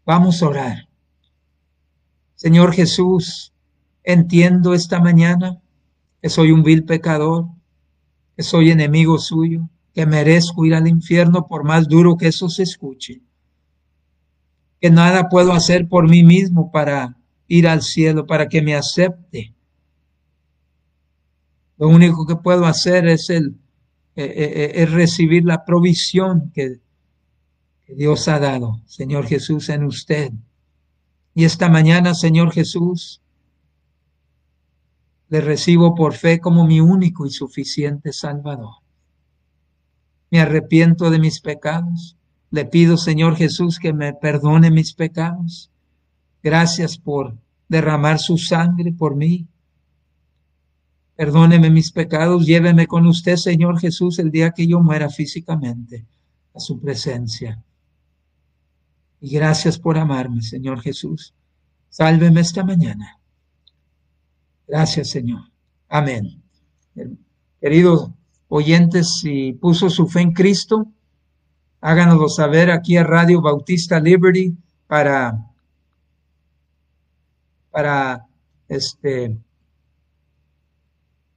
[0.05, 0.87] Vamos a orar.
[2.35, 3.51] Señor Jesús,
[4.03, 5.61] Entiendo esta mañana
[6.21, 7.45] que soy un vil pecador,
[8.35, 12.63] que soy enemigo suyo, que merezco ir al infierno por más duro que eso se
[12.63, 13.21] escuche,
[14.79, 17.17] que nada puedo hacer por mí mismo para
[17.47, 19.53] ir al cielo, para que me acepte.
[21.77, 23.55] Lo único que puedo hacer es el
[24.15, 26.79] es recibir la provisión que,
[27.85, 30.31] que Dios ha dado, Señor Jesús, en usted.
[31.33, 33.21] Y esta mañana, Señor Jesús,
[35.29, 38.75] le recibo por fe como mi único y suficiente Salvador.
[40.29, 42.17] Me arrepiento de mis pecados.
[42.49, 45.71] Le pido, Señor Jesús, que me perdone mis pecados.
[46.43, 47.37] Gracias por
[47.69, 49.47] derramar su sangre por mí.
[51.21, 56.03] Perdóneme mis pecados, lléveme con usted, Señor Jesús, el día que yo muera físicamente
[56.55, 57.63] a su presencia.
[59.19, 61.35] Y gracias por amarme, Señor Jesús.
[61.89, 63.19] Sálveme esta mañana.
[64.67, 65.41] Gracias, Señor.
[65.89, 66.41] Amén.
[67.61, 68.09] Queridos
[68.47, 70.87] oyentes, si puso su fe en Cristo,
[71.81, 74.57] háganoslo saber aquí a Radio Bautista Liberty
[74.87, 75.37] para,
[77.69, 78.25] para
[78.67, 79.37] este,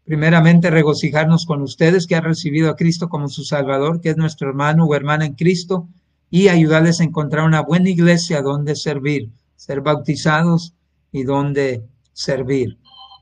[0.05, 4.49] primeramente regocijarnos con ustedes que han recibido a Cristo como su Salvador, que es nuestro
[4.49, 5.89] hermano o hermana en Cristo,
[6.31, 10.75] y ayudarles a encontrar una buena iglesia donde servir, ser bautizados
[11.13, 12.79] y donde servir.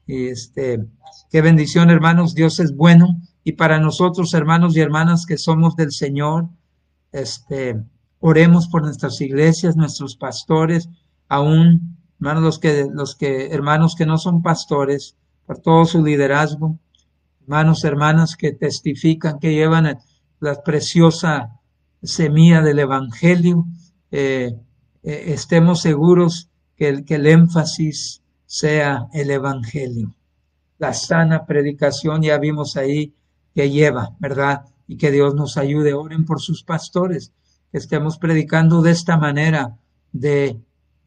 [0.06, 0.84] Este,
[1.30, 3.20] qué bendición, hermanos, Dios es bueno.
[3.44, 6.48] Y para nosotros, hermanos y hermanas que somos del Señor,
[7.12, 7.82] este,
[8.20, 10.88] oremos por nuestras iglesias, nuestros pastores,
[11.28, 15.16] aún hermanos, los que, los que, hermanos que no son pastores,
[15.52, 16.78] por todo su liderazgo,
[17.42, 19.98] hermanos, hermanas que testifican, que llevan
[20.40, 21.60] la preciosa
[22.02, 23.66] semilla del Evangelio,
[24.10, 24.54] eh,
[25.02, 30.14] eh, estemos seguros que el, que el énfasis sea el Evangelio.
[30.78, 33.12] La sana predicación, ya vimos ahí
[33.54, 34.62] que lleva, ¿verdad?
[34.88, 35.92] Y que Dios nos ayude.
[35.92, 37.30] Oren por sus pastores,
[37.70, 39.76] que estemos predicando de esta manera
[40.12, 40.58] de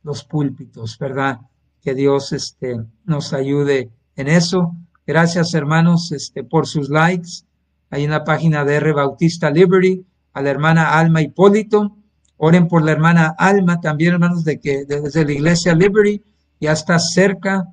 [0.03, 1.39] los púlpitos, ¿verdad?
[1.81, 4.75] Que Dios este, nos ayude en eso.
[5.05, 7.43] Gracias, hermanos, este, por sus likes.
[7.89, 8.93] Ahí en la página de R.
[8.93, 11.95] Bautista Liberty, a la hermana Alma Hipólito.
[12.37, 16.21] Oren por la hermana Alma también, hermanos, de que desde la iglesia Liberty
[16.59, 17.65] ya está cerca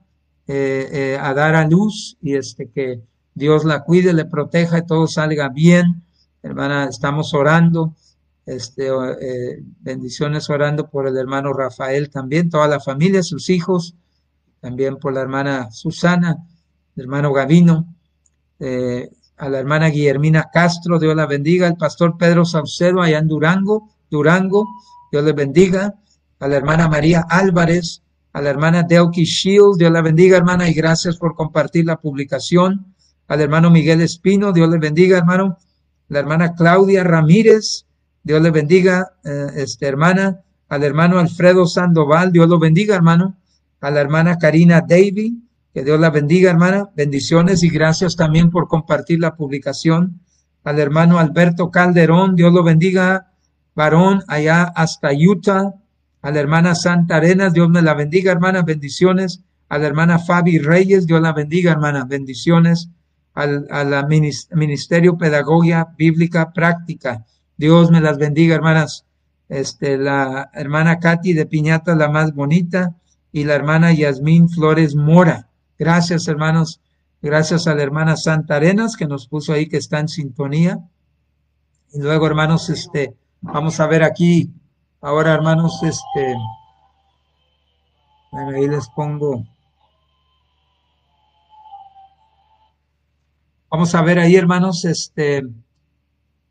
[0.46, 3.00] eh, eh, a dar a luz y este que
[3.34, 6.02] Dios la cuide, le proteja y todo salga bien.
[6.42, 7.94] Hermana, estamos orando.
[8.44, 13.94] Este, eh, bendiciones orando por el hermano Rafael también, toda la familia, sus hijos,
[14.62, 16.38] también por la hermana Susana,
[16.96, 17.94] el hermano Gavino,
[19.36, 23.90] a la hermana Guillermina Castro, Dios la bendiga, el pastor Pedro Saucedo allá en Durango,
[24.08, 24.66] Durango,
[25.10, 25.96] Dios le bendiga,
[26.38, 28.02] a la hermana María Álvarez,
[28.32, 32.94] a la hermana Delky Shields, Dios la bendiga, hermana, y gracias por compartir la publicación.
[33.28, 35.58] Al hermano Miguel Espino, Dios le bendiga, hermano.
[36.08, 37.86] La hermana Claudia Ramírez,
[38.22, 40.40] Dios le bendiga, eh, este, hermana.
[40.68, 43.36] Al hermano Alfredo Sandoval, Dios lo bendiga, hermano.
[43.82, 45.42] A la hermana Karina Davy,
[45.74, 46.88] que Dios la bendiga, hermana.
[46.94, 50.20] Bendiciones y gracias también por compartir la publicación.
[50.64, 53.32] Al hermano Alberto Calderón, Dios lo bendiga,
[53.74, 55.74] varón, allá hasta Utah.
[56.22, 60.58] A la hermana Santa Arenas, Dios me la bendiga, hermana, bendiciones, a la hermana Fabi
[60.58, 62.88] Reyes, Dios la bendiga, hermana, bendiciones,
[63.34, 67.24] al, a la Ministerio Pedagogía Bíblica Práctica,
[67.56, 69.04] Dios me las bendiga, hermanas,
[69.48, 72.94] este, la hermana Katy de Piñata, la más bonita,
[73.32, 75.48] y la hermana Yasmín Flores Mora.
[75.78, 76.80] Gracias, hermanos.
[77.20, 80.78] Gracias a la hermana Santa Arenas que nos puso ahí que está en sintonía.
[81.92, 84.50] Y luego, hermanos, este, vamos a ver aquí
[85.04, 86.36] Ahora, hermanos, este,
[88.30, 89.44] bueno, ahí les pongo.
[93.68, 95.42] Vamos a ver ahí, hermanos, este,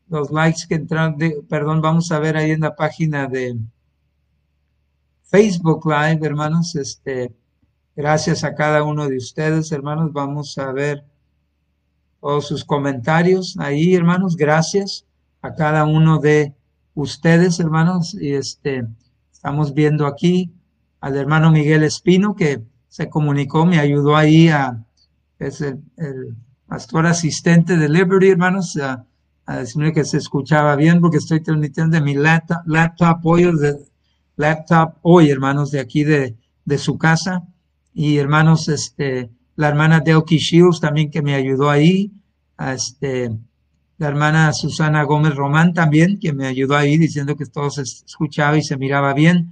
[0.09, 1.17] los likes que entraron,
[1.47, 3.55] perdón, vamos a ver ahí en la página de
[5.31, 7.33] Facebook Live, hermanos, este,
[7.95, 11.05] gracias a cada uno de ustedes, hermanos, vamos a ver
[12.19, 15.05] todos sus comentarios ahí, hermanos, gracias
[15.41, 16.53] a cada uno de
[16.95, 18.85] ustedes, hermanos, y este,
[19.31, 20.51] estamos viendo aquí
[20.99, 24.83] al hermano Miguel Espino que se comunicó, me ayudó ahí a,
[25.39, 25.81] es el,
[26.67, 29.05] pastor asistente de Liberty, hermanos, a,
[29.45, 33.49] decirme que se escuchaba bien porque estoy transmitiendo de mi laptop, laptop hoy,
[34.41, 36.35] laptop hoy, hermanos, de aquí de,
[36.65, 37.47] de su casa.
[37.93, 42.11] Y hermanos, este, la hermana Delky Shields también que me ayudó ahí,
[42.57, 43.31] este,
[43.97, 48.57] la hermana Susana Gómez Román también, que me ayudó ahí diciendo que todo se escuchaba
[48.57, 49.51] y se miraba bien.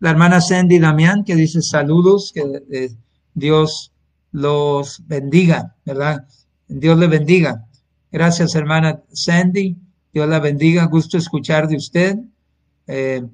[0.00, 2.90] La hermana Sandy Damián, que dice saludos, que eh,
[3.34, 3.92] Dios
[4.30, 6.26] los bendiga, ¿verdad?
[6.68, 7.66] Dios le bendiga.
[8.12, 9.76] Gracias, hermana Sandy.
[10.12, 10.84] Dios la bendiga.
[10.84, 12.16] Gusto escuchar de usted.
[12.86, 13.26] Eh,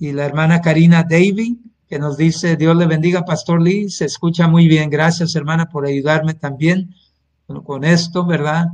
[0.00, 3.90] y la hermana Karina Davy, que nos dice, Dios le bendiga, Pastor Lee.
[3.90, 4.88] Se escucha muy bien.
[4.88, 6.94] Gracias, hermana, por ayudarme también
[7.64, 8.68] con esto, ¿verdad?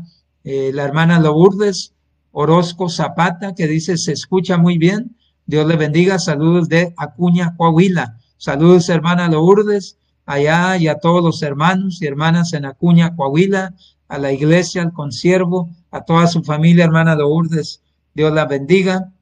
[0.44, 1.94] Eh, la hermana Lourdes
[2.30, 5.16] Orozco Zapata, que dice, se escucha muy bien.
[5.46, 6.20] Dios le bendiga.
[6.20, 8.18] Saludos de Acuña, Coahuila.
[8.36, 13.74] Saludos, hermana Lourdes, allá y a todos los hermanos y hermanas en Acuña, Coahuila,
[14.06, 17.82] a la iglesia, al consiervo, a toda su familia, hermana Lourdes.
[18.14, 19.12] Dios la bendiga.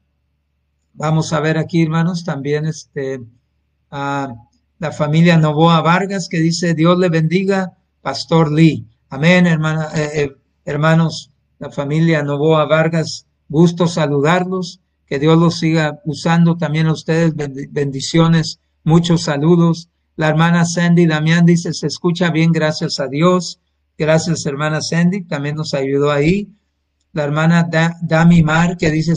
[0.97, 3.21] Vamos a ver aquí, hermanos, también este,
[3.91, 4.33] a
[4.79, 8.85] la familia Novoa Vargas, que dice, Dios le bendiga, Pastor Lee.
[9.09, 9.89] Amén, hermana.
[9.93, 16.87] Eh, eh, hermanos, la familia Novoa Vargas, gusto saludarlos, que Dios los siga usando también
[16.87, 19.89] a ustedes, bendiciones, muchos saludos.
[20.15, 23.59] La hermana Sandy Damián dice, se escucha bien, gracias a Dios.
[23.97, 26.49] Gracias, hermana Sandy, también nos ayudó ahí.
[27.11, 27.69] La hermana
[28.01, 29.13] Dami Mar, que dice,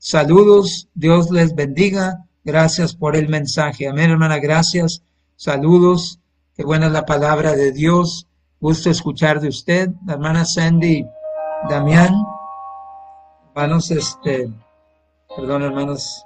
[0.00, 3.86] saludos, Dios les bendiga, gracias por el mensaje.
[3.86, 5.02] Amén, hermana, gracias,
[5.36, 6.18] saludos,
[6.56, 8.26] qué buena es la palabra de Dios.
[8.60, 11.06] Gusto escuchar de usted, la hermana Sandy
[11.68, 12.14] Damián.
[13.48, 14.50] Hermanos, este,
[15.36, 16.24] perdón, hermanos.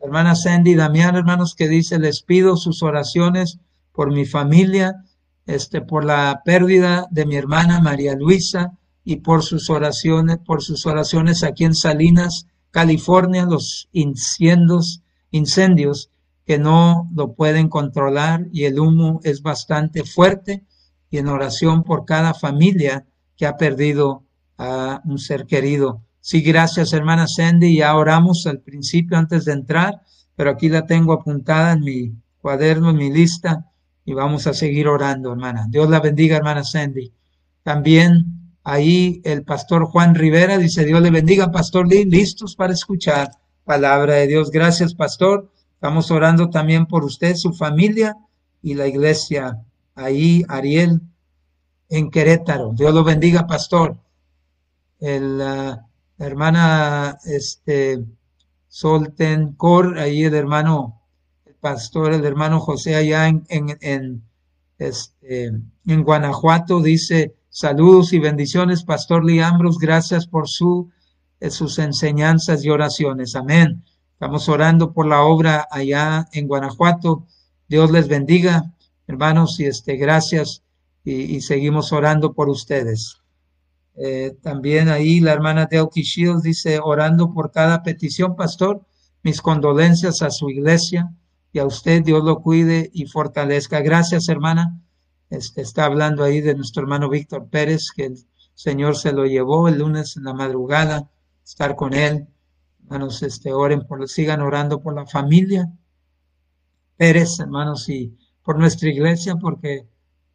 [0.00, 3.58] Hermana Sandy Damián, hermanos, que dice, les pido sus oraciones
[3.92, 5.04] por mi familia,
[5.46, 8.72] este, por la pérdida de mi hermana María Luisa
[9.04, 16.10] y por sus oraciones, por sus oraciones aquí en Salinas, California, los incendios, incendios
[16.46, 20.64] que no lo pueden controlar y el humo es bastante fuerte
[21.10, 24.24] y en oración por cada familia que ha perdido
[24.58, 26.02] a un ser querido.
[26.20, 30.02] Sí, gracias hermana Sandy, ya oramos al principio antes de entrar,
[30.34, 33.70] pero aquí la tengo apuntada en mi cuaderno, en mi lista
[34.04, 35.66] y vamos a seguir orando, hermana.
[35.68, 37.12] Dios la bendiga, hermana Sandy.
[37.62, 43.30] También ahí el pastor Juan Rivera dice, Dios le bendiga, pastor listos para escuchar
[43.64, 44.50] palabra de Dios.
[44.50, 45.50] Gracias, pastor.
[45.74, 48.16] Estamos orando también por usted, su familia
[48.62, 49.62] y la iglesia.
[49.94, 51.00] Ahí, Ariel,
[51.90, 52.72] en Querétaro.
[52.74, 53.98] Dios lo bendiga, pastor.
[54.98, 55.86] El, la
[56.18, 58.02] hermana este,
[58.68, 61.02] Solten Cor, ahí el hermano,
[61.44, 64.22] el pastor, el hermano José allá en, en, en,
[64.78, 65.52] este,
[65.86, 70.90] en Guanajuato, dice, saludos y bendiciones, pastor Lee Ambrose, gracias por su
[71.50, 73.36] sus enseñanzas y oraciones.
[73.36, 73.84] Amén.
[74.12, 77.26] Estamos orando por la obra allá en Guanajuato.
[77.68, 78.72] Dios les bendiga,
[79.06, 80.62] hermanos, y este, gracias.
[81.04, 83.18] Y, seguimos orando por ustedes.
[83.94, 88.84] Eh, también ahí la hermana Delky Shields dice, orando por cada petición, pastor,
[89.22, 91.12] mis condolencias a su iglesia
[91.52, 93.80] y a usted, Dios lo cuide y fortalezca.
[93.80, 94.80] Gracias, hermana.
[95.30, 98.18] Está hablando ahí de nuestro hermano Víctor Pérez, que el
[98.54, 101.10] Señor se lo llevó el lunes en la madrugada
[101.44, 102.26] estar con él.
[102.84, 105.70] Hermanos, este, oren por, sigan orando por la familia
[106.96, 109.88] Pérez, hermanos, y por nuestra iglesia, porque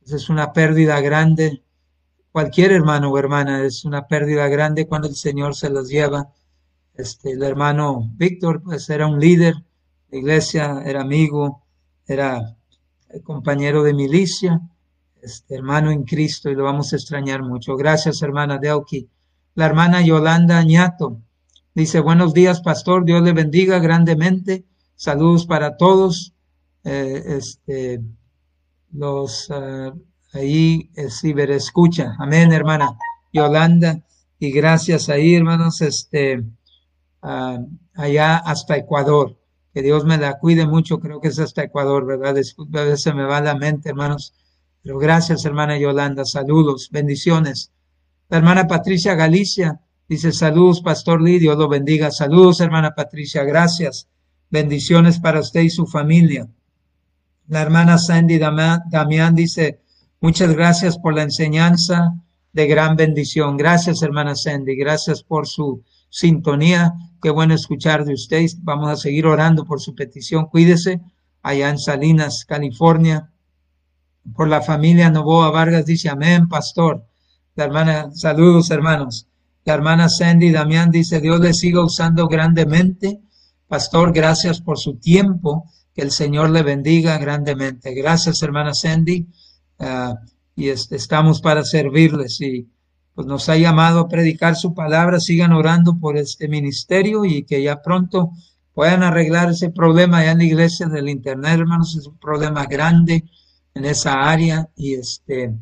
[0.05, 1.63] es una pérdida grande.
[2.31, 6.31] Cualquier hermano o hermana es una pérdida grande cuando el Señor se los lleva.
[6.95, 9.55] Este, el hermano Víctor, pues era un líder
[10.09, 11.63] de iglesia, era amigo,
[12.05, 12.57] era
[13.23, 14.61] compañero de milicia,
[15.21, 17.75] este, hermano en Cristo, y lo vamos a extrañar mucho.
[17.75, 19.09] Gracias, hermana Delki
[19.59, 21.19] la hermana Yolanda Ñato.
[21.75, 24.65] Dice, buenos días, pastor, Dios le bendiga grandemente.
[24.95, 26.33] Saludos para todos.
[26.85, 28.01] Eh, este,
[28.93, 29.91] los uh,
[30.31, 32.15] ahí escucha.
[32.19, 32.97] Amén, hermana
[33.33, 34.01] Yolanda.
[34.39, 36.39] Y gracias ahí, hermanos, este,
[37.21, 39.37] uh, allá hasta Ecuador.
[39.73, 42.35] Que Dios me la cuide mucho, creo que es hasta Ecuador, ¿verdad?
[42.35, 44.33] Disculpe, a veces me va la mente, hermanos.
[44.81, 46.25] Pero gracias, hermana Yolanda.
[46.25, 47.71] Saludos, bendiciones.
[48.29, 52.11] La hermana Patricia Galicia dice saludos, Pastor Lee, Dios lo bendiga.
[52.11, 54.07] Saludos, hermana Patricia, gracias.
[54.49, 56.47] Bendiciones para usted y su familia.
[57.47, 59.81] La hermana Sandy Damián dice,
[60.21, 62.13] muchas gracias por la enseñanza
[62.53, 63.57] de gran bendición.
[63.57, 66.93] Gracias, hermana Sandy, gracias por su sintonía.
[67.21, 68.45] Qué bueno escuchar de usted.
[68.59, 70.45] Vamos a seguir orando por su petición.
[70.45, 71.01] Cuídese
[71.41, 73.31] allá en Salinas, California.
[74.35, 77.05] Por la familia Novoa Vargas dice, amén, pastor.
[77.55, 79.27] La hermana, saludos hermanos.
[79.65, 83.19] La hermana Sandy Damián dice, Dios le siga usando grandemente.
[83.67, 85.65] Pastor, gracias por su tiempo.
[85.93, 87.93] Que el Señor le bendiga grandemente.
[87.93, 89.27] Gracias, hermana Sandy.
[89.77, 90.15] Ah,
[90.55, 92.39] y estamos para servirles.
[92.41, 92.67] Y
[93.13, 95.19] pues nos ha llamado a predicar su palabra.
[95.19, 98.31] Sigan orando por este ministerio y que ya pronto
[98.73, 101.95] puedan arreglar ese problema allá en la iglesia del internet, hermanos.
[101.97, 103.25] Es un problema grande
[103.79, 104.69] en esa área.
[104.75, 105.55] Y este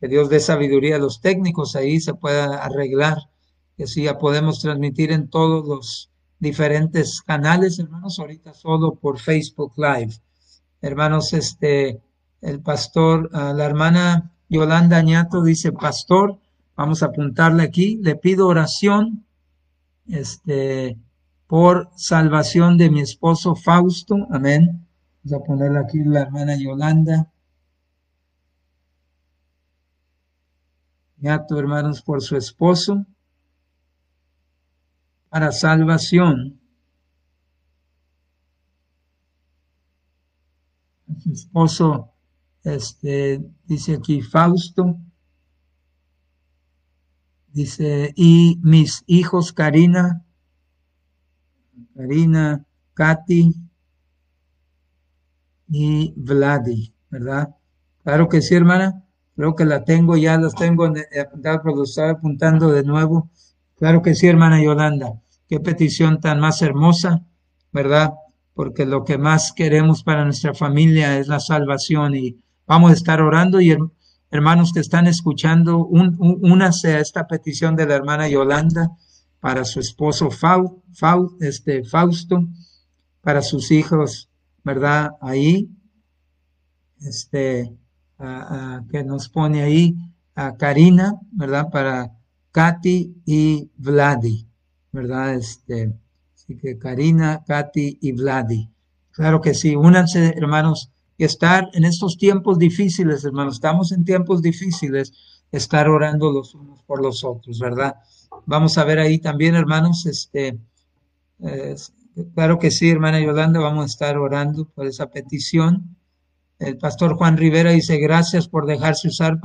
[0.00, 3.16] que Dios dé sabiduría a los técnicos, ahí se pueda arreglar,
[3.76, 9.72] que así ya podemos transmitir en todos los diferentes canales, hermanos, ahorita solo por Facebook
[9.76, 10.20] Live.
[10.82, 12.02] Hermanos, este,
[12.42, 16.38] el pastor, ah, la hermana Yolanda Añato dice, pastor,
[16.76, 19.24] vamos a apuntarle aquí, le pido oración,
[20.08, 20.98] este,
[21.46, 24.86] por salvación de mi esposo Fausto, amén.
[25.24, 27.30] Vamos a ponerle aquí la hermana Yolanda.
[31.28, 33.04] Hermanos, por su esposo,
[35.28, 36.60] para salvación.
[41.18, 42.12] Su esposo,
[42.62, 44.98] este, dice aquí Fausto,
[47.48, 50.24] dice, y mis hijos Karina,
[51.94, 53.54] Karina, Katy
[55.68, 57.56] y Vladi, ¿verdad?
[58.02, 59.05] Claro que sí, hermana.
[59.36, 63.30] Creo que la tengo, ya las tengo apuntadas, pero lo apuntando de nuevo.
[63.76, 65.20] Claro que sí, hermana Yolanda.
[65.46, 67.22] Qué petición tan más hermosa,
[67.70, 68.14] ¿verdad?
[68.54, 73.20] Porque lo que más queremos para nuestra familia es la salvación y vamos a estar
[73.20, 73.76] orando y
[74.30, 78.90] hermanos que están escuchando, un, únase a esta petición de la hermana Yolanda
[79.40, 80.30] para su esposo
[81.40, 82.48] este, Fausto,
[83.20, 84.30] para sus hijos,
[84.64, 85.10] ¿verdad?
[85.20, 85.68] Ahí,
[87.00, 87.76] este,
[88.90, 89.96] que nos pone ahí
[90.34, 91.70] a Karina, ¿verdad?
[91.70, 92.12] Para
[92.52, 94.46] Katy y Vladi,
[94.92, 95.34] ¿verdad?
[95.34, 95.94] Este,
[96.46, 98.70] Así que Karina, Katy y Vladi.
[99.10, 103.54] Claro que sí, únanse, hermanos, y estar en estos tiempos difíciles, hermanos.
[103.54, 105.12] Estamos en tiempos difíciles,
[105.50, 107.96] estar orando los unos por los otros, ¿verdad?
[108.44, 110.58] Vamos a ver ahí también, hermanos, este,
[112.34, 115.96] claro que sí, hermana Yolanda, vamos a estar orando por esa petición.
[116.58, 119.38] El pastor Juan Rivera dice, gracias por dejarse usar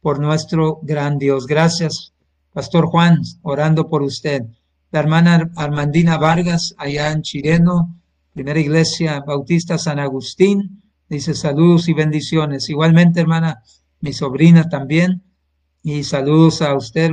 [0.00, 1.46] por nuestro gran Dios.
[1.46, 2.12] Gracias,
[2.52, 4.42] pastor Juan, orando por usted.
[4.92, 7.96] La hermana Armandina Vargas, allá en Chireno,
[8.32, 12.68] Primera Iglesia Bautista San Agustín, dice saludos y bendiciones.
[12.68, 13.62] Igualmente, hermana,
[14.00, 15.22] mi sobrina también,
[15.82, 17.12] y saludos a usted,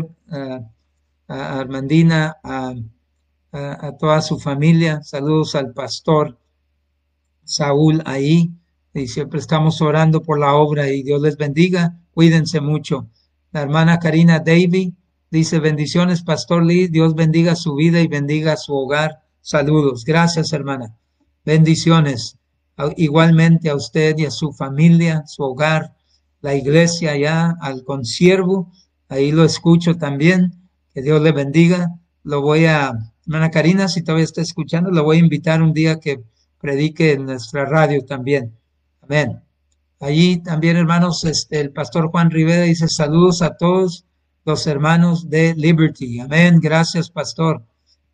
[1.27, 2.73] a Armandina, a,
[3.99, 6.39] toda su familia, saludos al pastor
[7.43, 8.51] Saúl ahí,
[8.93, 13.07] y siempre estamos orando por la obra y Dios les bendiga, cuídense mucho.
[13.51, 14.95] La hermana Karina Davy
[15.31, 19.23] dice bendiciones, Pastor Lee, Dios bendiga su vida y bendiga su hogar.
[19.41, 20.95] Saludos, gracias hermana.
[21.43, 22.37] Bendiciones
[22.97, 25.95] igualmente a usted y a su familia, su hogar,
[26.41, 28.71] la iglesia allá, al consiervo,
[29.09, 31.95] ahí lo escucho también que Dios le bendiga.
[32.23, 32.93] Lo voy a,
[33.25, 36.23] hermana Karina, si todavía está escuchando, lo voy a invitar un día que
[36.59, 38.53] predique en nuestra radio también.
[39.03, 39.41] Amén.
[39.99, 44.05] Allí también, hermanos, este, el pastor Juan Rivera dice saludos a todos
[44.45, 46.19] los hermanos de Liberty.
[46.19, 46.59] Amén.
[46.61, 47.63] Gracias, pastor.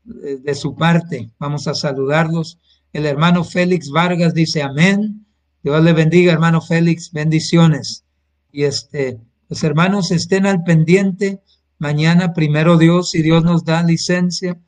[0.04, 2.60] De su parte, vamos a saludarlos.
[2.94, 5.26] El hermano Félix Vargas dice amén.
[5.64, 7.12] Dios le bendiga, hermano Félix.
[7.12, 8.04] Bendiciones.
[8.52, 11.42] Y este, los hermanos estén al pendiente
[11.80, 14.60] Mañana, primero Dios, si Dios nos da licencia,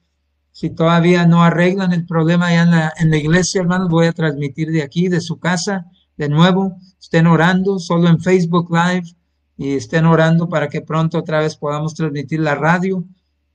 [0.54, 4.14] si todavía no arreglan el problema allá en la, en la iglesia, hermanos, voy a
[4.14, 5.88] transmitir de aquí, de su casa,
[6.22, 6.78] de nuevo.
[7.00, 9.16] Estén orando solo en Facebook Live
[9.58, 13.04] y estén orando para que pronto otra vez podamos transmitir la radio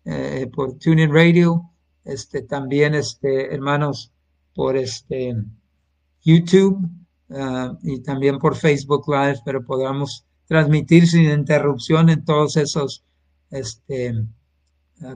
[0.04, 1.70] eh, por TuneIn Radio,
[2.04, 4.12] este, también, este, hermanos,
[4.52, 5.36] por este
[6.24, 6.88] YouTube
[7.30, 13.04] ah, y también por Facebook Live, pero podamos transmitir sin interrupción en todos esos
[13.50, 14.24] este,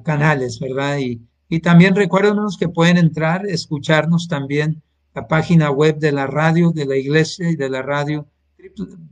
[0.04, 0.98] canales, ¿verdad?
[0.98, 4.82] Y, y también recuérdenos que pueden entrar, escucharnos también
[5.14, 8.26] la página web de la radio, de la iglesia y de la radio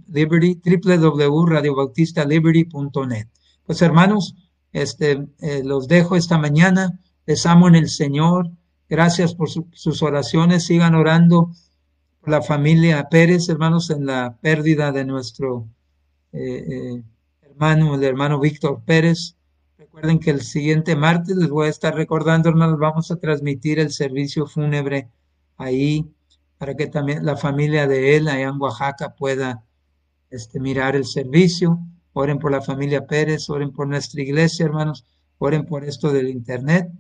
[0.09, 3.29] Liberty, www.radiobautistaliberty.net.
[3.65, 4.35] Pues hermanos,
[4.73, 8.51] este, eh, los dejo esta mañana, les amo en el Señor,
[8.89, 11.51] gracias por sus oraciones, sigan orando
[12.21, 15.69] por la familia Pérez, hermanos, en la pérdida de nuestro
[16.33, 17.03] eh, eh,
[17.43, 19.37] hermano, el hermano Víctor Pérez.
[19.77, 23.91] Recuerden que el siguiente martes les voy a estar recordando, hermanos, vamos a transmitir el
[23.91, 25.09] servicio fúnebre
[25.59, 26.11] ahí
[26.57, 29.65] para que también la familia de él allá en Oaxaca pueda
[30.31, 31.79] este, mirar el servicio.
[32.13, 35.05] Oren por la familia Pérez, oren por nuestra iglesia, hermanos,
[35.39, 36.91] oren por esto del Internet.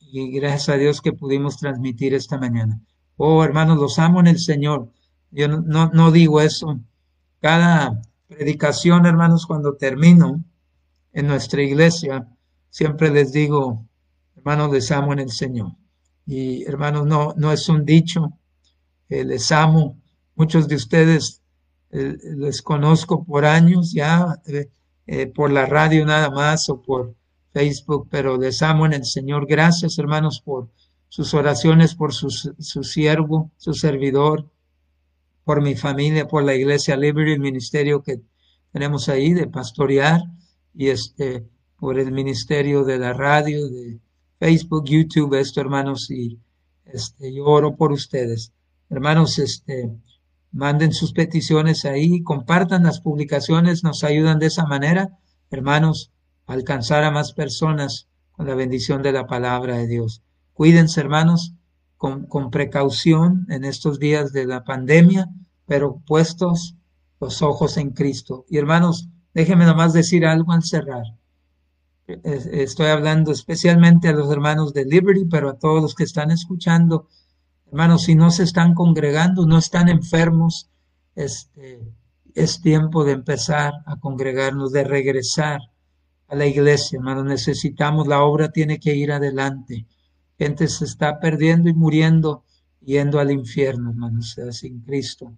[0.00, 2.80] Y gracias a Dios que pudimos transmitir esta mañana.
[3.16, 4.90] Oh, hermanos, los amo en el Señor.
[5.30, 6.78] Yo no, no, no digo eso.
[7.40, 10.42] Cada predicación, hermanos, cuando termino
[11.12, 12.28] en nuestra iglesia,
[12.70, 13.84] siempre les digo,
[14.36, 15.72] hermanos, les amo en el Señor.
[16.26, 18.32] Y hermanos, no, no es un dicho,
[19.08, 19.96] eh, les amo.
[20.34, 21.40] Muchos de ustedes
[21.90, 24.42] eh, les conozco por años ya,
[25.06, 27.14] eh, por la radio nada más o por
[27.52, 29.46] Facebook, pero les amo en el Señor.
[29.46, 30.68] Gracias, hermanos, por
[31.08, 34.50] sus oraciones, por su, su siervo, su servidor,
[35.44, 38.20] por mi familia, por la Iglesia Libre, el ministerio que
[38.72, 40.20] tenemos ahí de pastorear
[40.74, 41.46] y este
[41.78, 44.00] por el ministerio de la radio, de
[44.38, 46.38] Facebook, YouTube, esto hermanos y
[46.84, 48.52] este yo oro por ustedes.
[48.90, 49.90] Hermanos, este
[50.52, 55.18] manden sus peticiones ahí, compartan las publicaciones, nos ayudan de esa manera,
[55.50, 56.12] hermanos,
[56.46, 60.22] a alcanzar a más personas con la bendición de la palabra de Dios.
[60.54, 61.54] Cuídense, hermanos,
[61.96, 65.28] con, precaución en estos días de la pandemia,
[65.66, 66.76] pero puestos
[67.20, 68.44] los ojos en Cristo.
[68.48, 71.04] Y hermanos, déjenme nomás decir algo al cerrar.
[72.06, 77.08] Estoy hablando especialmente a los hermanos de Liberty, pero a todos los que están escuchando.
[77.66, 80.70] Hermanos, si no se están congregando, no están enfermos,
[81.14, 81.80] este,
[82.34, 85.60] es tiempo de empezar a congregarnos, de regresar
[86.28, 87.24] a la iglesia, hermanos.
[87.24, 89.86] Necesitamos, la obra tiene que ir adelante
[90.38, 92.44] gente se está perdiendo y muriendo
[92.80, 95.32] yendo al infierno, hermanos, sin Cristo.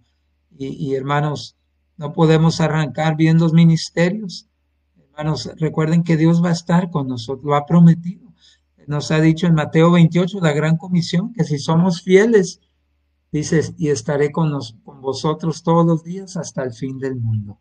[0.57, 1.55] Y, hermanos,
[1.97, 4.47] no podemos arrancar bien los ministerios.
[5.19, 8.31] Hermanos, recuerden que Dios va a estar con nosotros, lo ha prometido.
[8.87, 12.61] Nos ha dicho en Mateo 28, la gran comisión, que si somos fieles,
[13.29, 14.57] dices, y estaré con,
[15.01, 17.59] vosotros todos los días hasta el fin del mundo.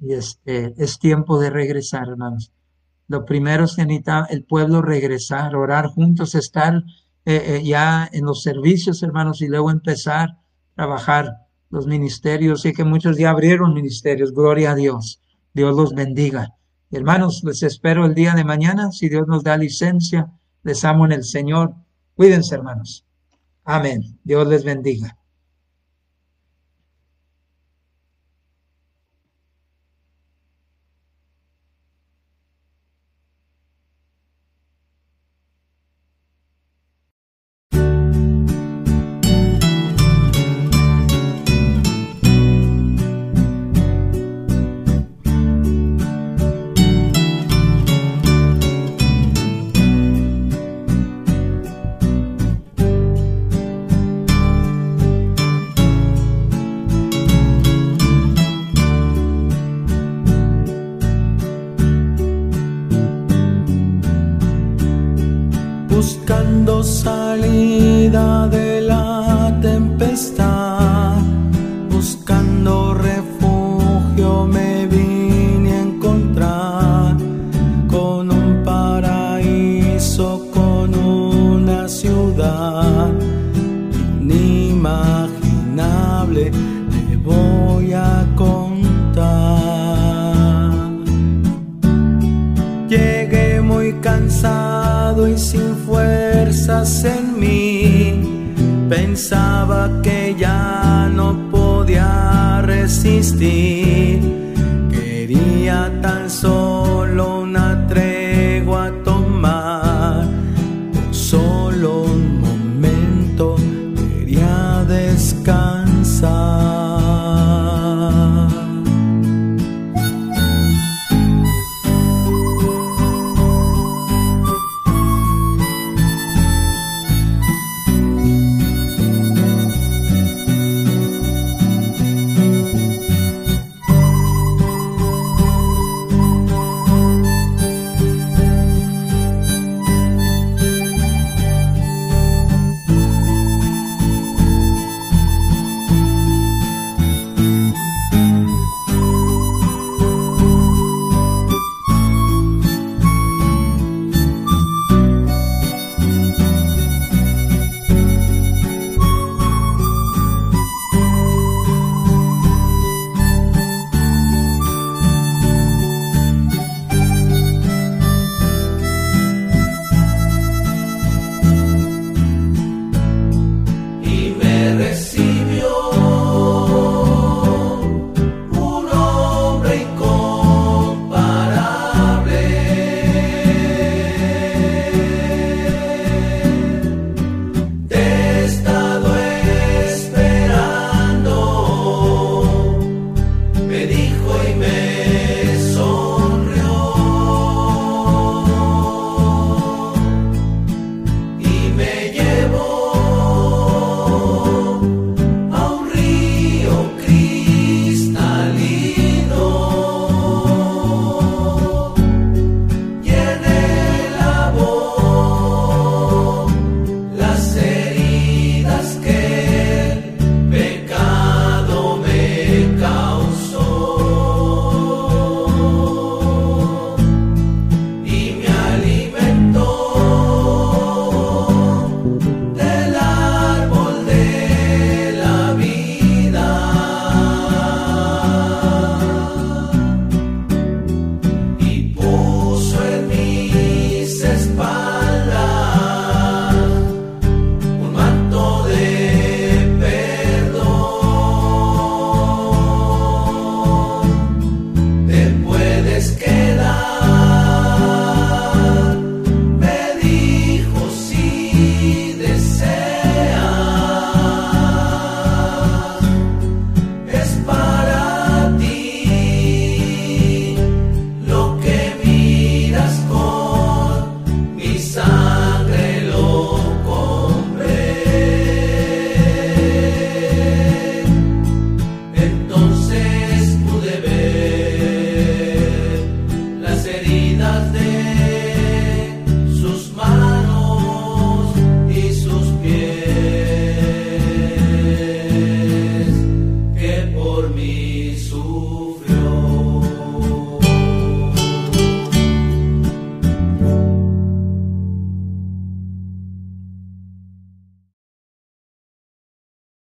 [0.00, 2.50] Y es, eh, es tiempo de regresar, hermanos.
[3.06, 6.82] Lo primero es que necesita el pueblo regresar, orar juntos, estar
[7.24, 10.38] eh, eh, ya en los servicios, hermanos, y luego empezar a
[10.74, 11.36] trabajar
[11.70, 12.62] los ministerios.
[12.62, 15.20] Sé que muchos ya abrieron ministerios, gloria a Dios.
[15.52, 16.56] Dios los bendiga.
[16.94, 20.30] Hermanos, les espero el día de mañana, si Dios nos da licencia.
[20.62, 21.74] Les amo en el Señor.
[22.14, 23.04] Cuídense, hermanos.
[23.64, 24.20] Amén.
[24.22, 25.18] Dios les bendiga.